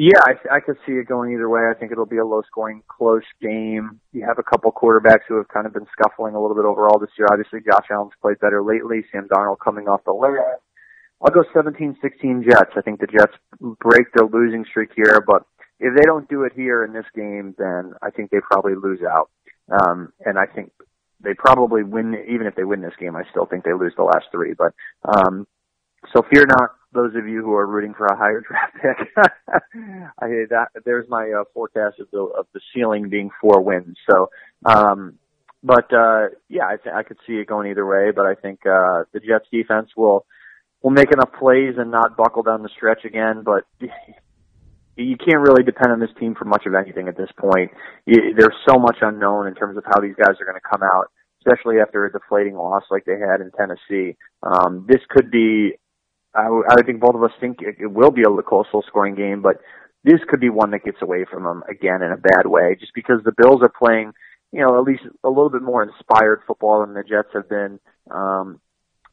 Yeah, 0.00 0.20
I, 0.22 0.58
I 0.58 0.60
could 0.60 0.76
see 0.86 0.92
it 0.92 1.08
going 1.08 1.32
either 1.32 1.48
way. 1.48 1.62
I 1.68 1.74
think 1.74 1.90
it'll 1.90 2.06
be 2.06 2.18
a 2.18 2.24
low-scoring, 2.24 2.84
close 2.86 3.24
game. 3.42 3.98
You 4.12 4.24
have 4.28 4.38
a 4.38 4.44
couple 4.44 4.70
quarterbacks 4.70 5.26
who 5.26 5.34
have 5.38 5.48
kind 5.48 5.66
of 5.66 5.74
been 5.74 5.88
scuffling 5.90 6.36
a 6.36 6.40
little 6.40 6.54
bit 6.54 6.64
overall 6.64 7.00
this 7.00 7.10
year. 7.18 7.26
Obviously, 7.28 7.58
Josh 7.66 7.86
Allen's 7.90 8.12
played 8.22 8.38
better 8.38 8.62
lately. 8.62 9.04
Sam 9.10 9.26
Darnold 9.26 9.58
coming 9.58 9.88
off 9.88 10.04
the 10.04 10.12
lay 10.12 10.38
I'll 11.20 11.32
go 11.32 11.42
17-16 11.52 12.44
Jets. 12.44 12.70
I 12.76 12.80
think 12.80 13.00
the 13.00 13.08
Jets 13.08 13.34
break 13.80 14.06
their 14.14 14.28
losing 14.28 14.64
streak 14.70 14.90
here, 14.94 15.20
but 15.26 15.42
if 15.80 15.92
they 15.96 16.04
don't 16.04 16.28
do 16.28 16.44
it 16.44 16.52
here 16.54 16.84
in 16.84 16.92
this 16.92 17.06
game, 17.12 17.56
then 17.58 17.94
I 18.00 18.10
think 18.10 18.30
they 18.30 18.38
probably 18.40 18.76
lose 18.80 19.00
out. 19.02 19.30
Um, 19.68 20.12
and 20.24 20.38
I 20.38 20.46
think 20.46 20.70
they 21.24 21.34
probably 21.34 21.82
win, 21.82 22.14
even 22.28 22.46
if 22.46 22.54
they 22.54 22.62
win 22.62 22.82
this 22.82 22.94
game, 23.00 23.16
I 23.16 23.24
still 23.30 23.46
think 23.46 23.64
they 23.64 23.74
lose 23.74 23.94
the 23.96 24.04
last 24.04 24.26
three. 24.30 24.54
But, 24.56 24.74
um, 25.02 25.48
so 26.12 26.22
fear 26.32 26.46
not 26.46 26.70
those 26.92 27.14
of 27.16 27.28
you 27.28 27.42
who 27.42 27.52
are 27.54 27.66
rooting 27.66 27.94
for 27.94 28.06
a 28.06 28.16
higher 28.16 28.40
draft 28.48 28.74
pick. 28.74 29.08
I 30.18 30.26
that 30.50 30.68
there's 30.84 31.08
my 31.08 31.30
uh, 31.30 31.44
forecast 31.52 32.00
of 32.00 32.08
the 32.12 32.20
of 32.20 32.46
the 32.54 32.60
ceiling 32.74 33.08
being 33.08 33.30
four 33.40 33.62
wins. 33.62 33.96
So, 34.10 34.30
um, 34.64 35.18
but 35.62 35.92
uh, 35.92 36.28
yeah, 36.48 36.66
I, 36.66 36.76
th- 36.76 36.94
I 36.94 37.02
could 37.02 37.18
see 37.26 37.34
it 37.34 37.46
going 37.46 37.70
either 37.70 37.86
way. 37.86 38.12
But 38.14 38.26
I 38.26 38.34
think 38.34 38.60
uh, 38.66 39.04
the 39.12 39.20
Jets 39.20 39.46
defense 39.52 39.90
will 39.96 40.24
will 40.82 40.90
make 40.90 41.12
enough 41.12 41.30
plays 41.38 41.74
and 41.76 41.90
not 41.90 42.16
buckle 42.16 42.42
down 42.42 42.62
the 42.62 42.70
stretch 42.76 43.04
again. 43.04 43.42
But 43.44 43.64
you 44.98 45.16
can't 45.16 45.40
really 45.40 45.62
depend 45.62 45.92
on 45.92 46.00
this 46.00 46.10
team 46.18 46.34
for 46.34 46.44
much 46.44 46.66
of 46.66 46.74
anything 46.74 47.08
at 47.08 47.16
this 47.16 47.30
point. 47.38 47.70
You, 48.06 48.34
there's 48.36 48.56
so 48.68 48.78
much 48.78 48.98
unknown 49.00 49.46
in 49.46 49.54
terms 49.54 49.76
of 49.76 49.84
how 49.84 50.00
these 50.00 50.14
guys 50.16 50.40
are 50.40 50.44
going 50.44 50.58
to 50.58 50.68
come 50.68 50.82
out, 50.82 51.10
especially 51.40 51.76
after 51.80 52.04
a 52.04 52.12
deflating 52.12 52.54
loss 52.54 52.82
like 52.90 53.04
they 53.04 53.18
had 53.18 53.40
in 53.40 53.50
Tennessee. 53.52 54.16
Um, 54.42 54.86
this 54.88 55.00
could 55.08 55.30
be, 55.30 55.74
I, 56.38 56.44
w- 56.44 56.64
I 56.70 56.82
think 56.82 57.00
both 57.00 57.14
of 57.14 57.22
us 57.22 57.32
think 57.40 57.58
it, 57.60 57.76
it 57.80 57.90
will 57.90 58.10
be 58.10 58.22
a 58.22 58.30
low 58.30 58.64
scoring 58.86 59.14
game, 59.14 59.42
but 59.42 59.56
this 60.04 60.20
could 60.28 60.40
be 60.40 60.48
one 60.50 60.70
that 60.70 60.84
gets 60.84 61.02
away 61.02 61.24
from 61.30 61.44
them 61.44 61.62
again 61.68 62.02
in 62.02 62.12
a 62.12 62.16
bad 62.16 62.46
way, 62.46 62.76
just 62.78 62.94
because 62.94 63.20
the 63.24 63.34
Bills 63.36 63.62
are 63.62 63.72
playing, 63.76 64.12
you 64.52 64.60
know, 64.60 64.78
at 64.78 64.84
least 64.84 65.02
a 65.24 65.28
little 65.28 65.50
bit 65.50 65.62
more 65.62 65.82
inspired 65.82 66.42
football 66.46 66.80
than 66.80 66.94
the 66.94 67.02
Jets 67.02 67.34
have 67.34 67.48
been. 67.48 67.80
Um, 68.10 68.60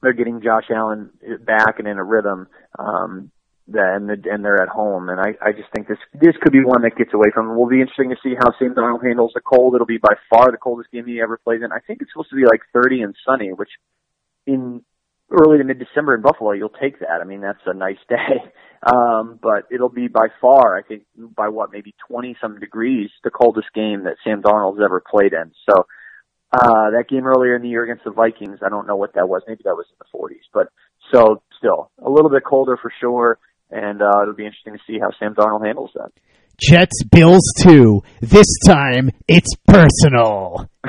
they're 0.01 0.13
getting 0.13 0.41
Josh 0.41 0.65
Allen 0.69 1.09
back 1.43 1.79
and 1.79 1.87
in 1.87 1.97
a 1.97 2.03
rhythm. 2.03 2.47
Um, 2.77 3.31
and 3.73 4.07
the, 4.07 4.17
and 4.31 4.45
they're 4.45 4.61
at 4.61 4.69
home, 4.69 5.09
and 5.09 5.19
I 5.19 5.33
I 5.41 5.51
just 5.51 5.69
think 5.73 5.87
this 5.87 5.97
this 6.13 6.35
could 6.39 6.51
be 6.53 6.63
one 6.63 6.83
that 6.83 6.95
gets 6.95 7.15
away 7.15 7.29
from. 7.33 7.47
Them. 7.47 7.57
Will 7.57 7.67
be 7.67 7.81
interesting 7.81 8.11
to 8.11 8.15
see 8.21 8.35
how 8.37 8.53
Sam 8.59 8.75
Darnold 8.75 9.03
handles 9.03 9.31
the 9.33 9.41
cold. 9.41 9.73
It'll 9.73 9.87
be 9.87 9.97
by 9.97 10.13
far 10.29 10.51
the 10.51 10.57
coldest 10.57 10.91
game 10.91 11.07
he 11.07 11.19
ever 11.19 11.39
plays 11.43 11.61
in. 11.63 11.71
I 11.71 11.79
think 11.79 12.01
it's 12.01 12.11
supposed 12.11 12.29
to 12.29 12.35
be 12.35 12.45
like 12.45 12.61
30 12.73 13.01
and 13.01 13.15
sunny, 13.25 13.53
which 13.53 13.71
in 14.45 14.83
early 15.31 15.57
to 15.57 15.63
mid 15.63 15.79
December 15.79 16.15
in 16.15 16.21
Buffalo, 16.21 16.51
you'll 16.51 16.69
take 16.69 16.99
that. 16.99 17.19
I 17.21 17.25
mean, 17.25 17.41
that's 17.41 17.59
a 17.65 17.73
nice 17.73 17.97
day. 18.09 18.51
Um, 18.85 19.39
but 19.41 19.65
it'll 19.71 19.89
be 19.89 20.07
by 20.07 20.27
far, 20.39 20.77
I 20.77 20.83
think, 20.83 21.03
by 21.17 21.49
what 21.49 21.71
maybe 21.71 21.95
20 22.07 22.37
some 22.39 22.59
degrees, 22.59 23.09
the 23.23 23.31
coldest 23.31 23.67
game 23.73 24.03
that 24.03 24.17
Sam 24.23 24.41
Darnold's 24.41 24.81
ever 24.83 25.01
played 25.01 25.33
in. 25.33 25.51
So 25.67 25.87
uh, 26.53 26.91
that 26.91 27.05
game 27.09 27.25
earlier 27.25 27.55
in 27.55 27.63
the 27.63 27.69
year 27.69 27.83
against 27.83 28.03
the 28.03 28.11
Vikings, 28.11 28.59
I 28.63 28.69
don't 28.69 28.87
know 28.87 28.95
what 28.95 29.13
that 29.15 29.27
was. 29.27 29.41
Maybe 29.47 29.63
that 29.63 29.75
was 29.75 29.87
in 29.89 29.97
the 29.97 30.17
40s, 30.17 30.45
but 30.53 30.67
so 31.11 31.41
still 31.57 31.89
a 32.03 32.09
little 32.09 32.29
bit 32.29 32.43
colder 32.45 32.77
for 32.79 32.91
sure. 33.01 33.39
And 33.71 34.01
uh, 34.01 34.21
it'll 34.21 34.35
be 34.35 34.45
interesting 34.45 34.73
to 34.73 34.79
see 34.85 34.99
how 34.99 35.09
Sam 35.17 35.33
Darnold 35.33 35.65
handles 35.65 35.89
that. 35.95 36.11
Jets 36.57 37.03
Bills 37.11 37.43
2. 37.63 38.01
This 38.21 38.47
time 38.65 39.11
it's 39.27 39.53
personal. 39.67 40.69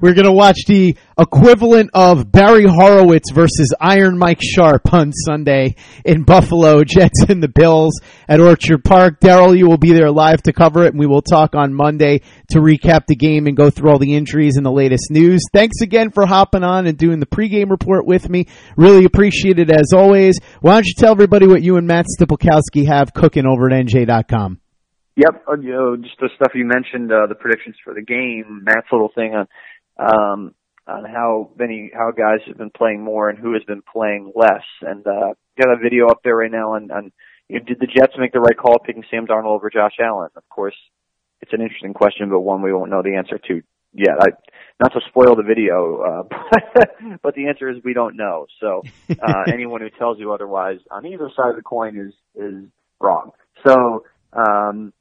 We're 0.00 0.14
going 0.14 0.24
to 0.24 0.32
watch 0.32 0.64
the 0.66 0.96
equivalent 1.18 1.90
of 1.94 2.30
Barry 2.30 2.66
Horowitz 2.66 3.30
versus 3.32 3.72
Iron 3.80 4.18
Mike 4.18 4.40
Sharp 4.42 4.92
on 4.92 5.12
Sunday 5.12 5.76
in 6.04 6.24
Buffalo. 6.24 6.84
Jets 6.84 7.24
and 7.28 7.42
the 7.42 7.48
Bills 7.48 8.00
at 8.28 8.40
Orchard 8.40 8.84
Park. 8.84 9.20
Darryl, 9.20 9.56
you 9.56 9.68
will 9.68 9.78
be 9.78 9.92
there 9.92 10.10
live 10.10 10.42
to 10.42 10.52
cover 10.52 10.84
it, 10.84 10.90
and 10.90 10.98
we 10.98 11.06
will 11.06 11.22
talk 11.22 11.54
on 11.54 11.74
Monday 11.74 12.20
to 12.50 12.60
recap 12.60 13.06
the 13.06 13.16
game 13.16 13.46
and 13.46 13.56
go 13.56 13.70
through 13.70 13.90
all 13.90 13.98
the 13.98 14.14
injuries 14.14 14.56
and 14.56 14.66
the 14.66 14.72
latest 14.72 15.10
news. 15.10 15.42
Thanks 15.52 15.80
again 15.80 16.10
for 16.10 16.26
hopping 16.26 16.64
on 16.64 16.86
and 16.86 16.98
doing 16.98 17.20
the 17.20 17.26
pregame 17.26 17.70
report 17.70 18.06
with 18.06 18.28
me. 18.28 18.46
Really 18.76 19.04
appreciate 19.04 19.58
it 19.58 19.70
as 19.70 19.92
always. 19.94 20.38
Why 20.60 20.74
don't 20.74 20.86
you 20.86 20.94
tell 20.96 21.12
everybody 21.12 21.46
what 21.46 21.62
you 21.62 21.76
and 21.76 21.86
Matt 21.86 22.06
Stypulkoski 22.18 22.86
have 22.86 23.14
cooking 23.14 23.46
over 23.46 23.70
at 23.70 23.86
NJ.com? 23.86 24.60
Yep, 25.16 25.44
uh, 25.48 25.56
you 25.60 25.72
know, 25.72 25.96
just 25.96 26.16
the 26.20 26.28
stuff 26.34 26.52
you 26.54 26.64
mentioned, 26.64 27.12
uh, 27.12 27.26
the 27.28 27.36
predictions 27.36 27.76
for 27.84 27.94
the 27.94 28.02
game, 28.02 28.64
Matt's 28.64 28.88
little 28.90 29.12
thing 29.14 29.34
on, 29.34 29.46
um, 29.96 30.54
on 30.86 31.04
how 31.04 31.50
many, 31.56 31.90
how 31.92 32.10
guys 32.10 32.40
have 32.46 32.58
been 32.58 32.70
playing 32.70 33.02
more 33.02 33.30
and 33.30 33.38
who 33.38 33.54
has 33.54 33.62
been 33.64 33.82
playing 33.82 34.32
less. 34.34 34.64
And, 34.82 35.06
uh, 35.06 35.34
got 35.58 35.72
a 35.72 35.76
video 35.82 36.08
up 36.08 36.20
there 36.22 36.36
right 36.36 36.50
now 36.50 36.74
on, 36.74 36.90
on, 36.90 37.12
you 37.48 37.58
know, 37.58 37.64
did 37.64 37.78
the 37.80 37.86
Jets 37.86 38.14
make 38.18 38.32
the 38.32 38.40
right 38.40 38.56
call 38.56 38.78
picking 38.78 39.04
Sam 39.10 39.26
Darnold 39.26 39.56
over 39.56 39.70
Josh 39.70 39.96
Allen? 40.00 40.30
Of 40.36 40.48
course, 40.48 40.76
it's 41.40 41.52
an 41.52 41.60
interesting 41.60 41.94
question, 41.94 42.30
but 42.30 42.40
one 42.40 42.62
we 42.62 42.72
won't 42.72 42.90
know 42.90 43.02
the 43.02 43.16
answer 43.16 43.38
to 43.38 43.62
yet. 43.92 44.16
I, 44.20 44.28
not 44.82 44.92
to 44.92 45.00
spoil 45.08 45.36
the 45.36 45.42
video, 45.42 46.00
uh, 46.00 46.22
but, 46.28 46.96
but 47.22 47.34
the 47.34 47.48
answer 47.48 47.68
is 47.70 47.82
we 47.84 47.94
don't 47.94 48.16
know. 48.16 48.46
So, 48.60 48.82
uh, 49.10 49.44
anyone 49.52 49.80
who 49.80 49.90
tells 49.90 50.18
you 50.18 50.32
otherwise 50.32 50.78
on 50.90 51.06
either 51.06 51.30
side 51.36 51.50
of 51.50 51.56
the 51.56 51.62
coin 51.62 51.96
is, 51.98 52.14
is 52.34 52.64
wrong. 53.00 53.30
So, 53.66 54.04
um, 54.32 54.92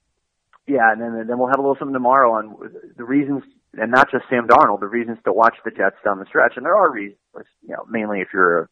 yeah, 0.67 0.91
and 0.91 1.02
then 1.02 1.28
then 1.28 1.38
we'll 1.38 1.50
have 1.50 1.60
a 1.60 1.62
little 1.62 1.76
something 1.78 1.93
tomorrow 1.93 2.34
on 2.34 2.56
the 2.96 3.04
reasons, 3.04 3.43
and 3.73 3.91
not 3.91 4.12
just 4.12 4.25
Sam 4.29 4.47
Darnold, 4.47 4.79
the 4.79 4.88
reasons 4.88 5.17
to 5.25 5.33
watch 5.33 5.55
the 5.65 5.71
Jets 5.71 5.95
down 6.03 6.19
the 6.19 6.25
stretch. 6.25 6.53
And 6.55 6.65
there 6.65 6.75
are 6.75 6.91
reasons, 6.91 7.17
you 7.62 7.73
know, 7.73 7.86
mainly 7.89 8.21
if 8.21 8.29
you're 8.33 8.59
a, 8.59 8.67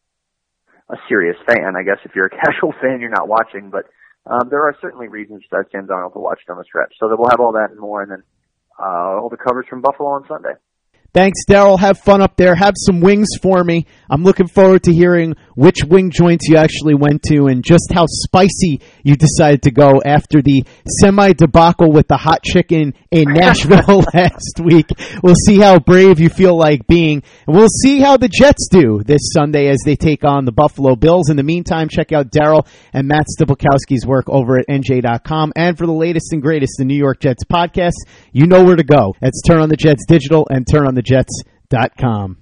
a 0.94 0.98
serious 1.10 1.38
fan. 1.48 1.76
I 1.76 1.84
guess 1.84 1.98
if 2.06 2.12
you're 2.16 2.28
a 2.28 2.30
casual 2.46 2.74
fan, 2.82 3.00
you're 3.02 3.10
not 3.10 3.28
watching, 3.28 3.70
but 3.70 3.86
um, 4.26 4.50
there 4.50 4.62
are 4.62 4.76
certainly 4.82 5.08
reasons 5.08 5.44
to 5.50 5.64
Sam 5.72 5.88
Darnold 5.88 6.14
to 6.14 6.20
watch 6.20 6.42
down 6.48 6.58
the 6.58 6.64
stretch. 6.64 6.94
So 7.00 7.10
that 7.10 7.18
we'll 7.18 7.32
have 7.32 7.40
all 7.40 7.54
that 7.54 7.72
and 7.72 7.80
more, 7.80 8.02
and 8.02 8.12
then 8.12 8.24
uh, 8.80 9.18
all 9.18 9.30
the 9.30 9.38
coverage 9.38 9.68
from 9.68 9.82
Buffalo 9.82 10.10
on 10.10 10.26
Sunday. 10.28 10.54
Thanks, 11.14 11.40
Darryl. 11.46 11.78
Have 11.78 12.00
fun 12.00 12.22
up 12.22 12.38
there. 12.38 12.56
Have 12.56 12.76
some 12.78 13.02
wings 13.02 13.28
for 13.42 13.66
me. 13.66 13.86
I'm 14.10 14.24
looking 14.24 14.48
forward 14.48 14.84
to 14.84 14.94
hearing 14.94 15.36
which 15.56 15.84
wing 15.84 16.10
joints 16.10 16.48
you 16.48 16.56
actually 16.56 16.96
went 16.96 17.22
to 17.24 17.48
and 17.48 17.66
just 17.66 17.92
how 17.94 18.06
spicy 18.08 18.80
you 19.04 19.18
decided 19.18 19.64
to 19.64 19.72
go 19.72 20.02
after 20.06 20.42
the 20.42 20.64
semi 21.02 21.34
debacle 21.34 21.92
with 21.92 22.08
the 22.08 22.16
hot 22.16 22.44
chicken 22.44 22.94
in 23.12 23.26
Nashville 23.34 24.06
last 24.14 24.62
week. 24.64 24.88
We'll 25.22 25.36
see 25.36 25.60
how 25.60 25.80
brave 25.80 26.22
you 26.22 26.30
feel 26.30 26.58
like 26.58 26.88
being, 26.88 27.24
and 27.46 27.56
we'll 27.58 27.68
see 27.68 28.00
how 28.00 28.16
the 28.16 28.30
Jets 28.30 28.70
do 28.72 29.02
this 29.06 29.34
Sunday 29.34 29.68
as 29.68 29.80
they 29.86 29.98
take 29.98 30.24
on 30.24 30.46
the 30.46 30.54
Buffalo 30.54 30.96
Bills. 30.96 31.30
In 31.30 31.36
the 31.36 31.44
meantime, 31.44 31.90
check 31.90 32.14
out 32.14 32.32
Darryl 32.32 32.66
and 32.94 33.06
Matt 33.06 33.26
Stypulkoski's 33.38 34.06
work 34.06 34.30
over 34.30 34.58
at 34.58 34.68
NJ.com. 34.70 35.52
And 35.58 35.78
for 35.78 35.86
the 35.86 35.92
latest 35.92 36.32
and 36.32 36.42
greatest, 36.42 36.76
the 36.78 36.86
New 36.86 36.98
York 36.98 37.20
Jets 37.20 37.44
podcast, 37.44 37.96
you 38.32 38.48
know 38.48 38.64
where 38.64 38.78
to 38.78 38.84
go. 38.86 39.14
It's 39.22 39.42
Turn 39.42 39.60
on 39.60 39.68
the 39.68 39.76
Jets 39.76 40.06
Digital 40.08 40.48
and 40.50 40.66
Turn 40.66 40.88
on 40.88 40.96
the 40.96 41.01
jets.com. 41.02 42.42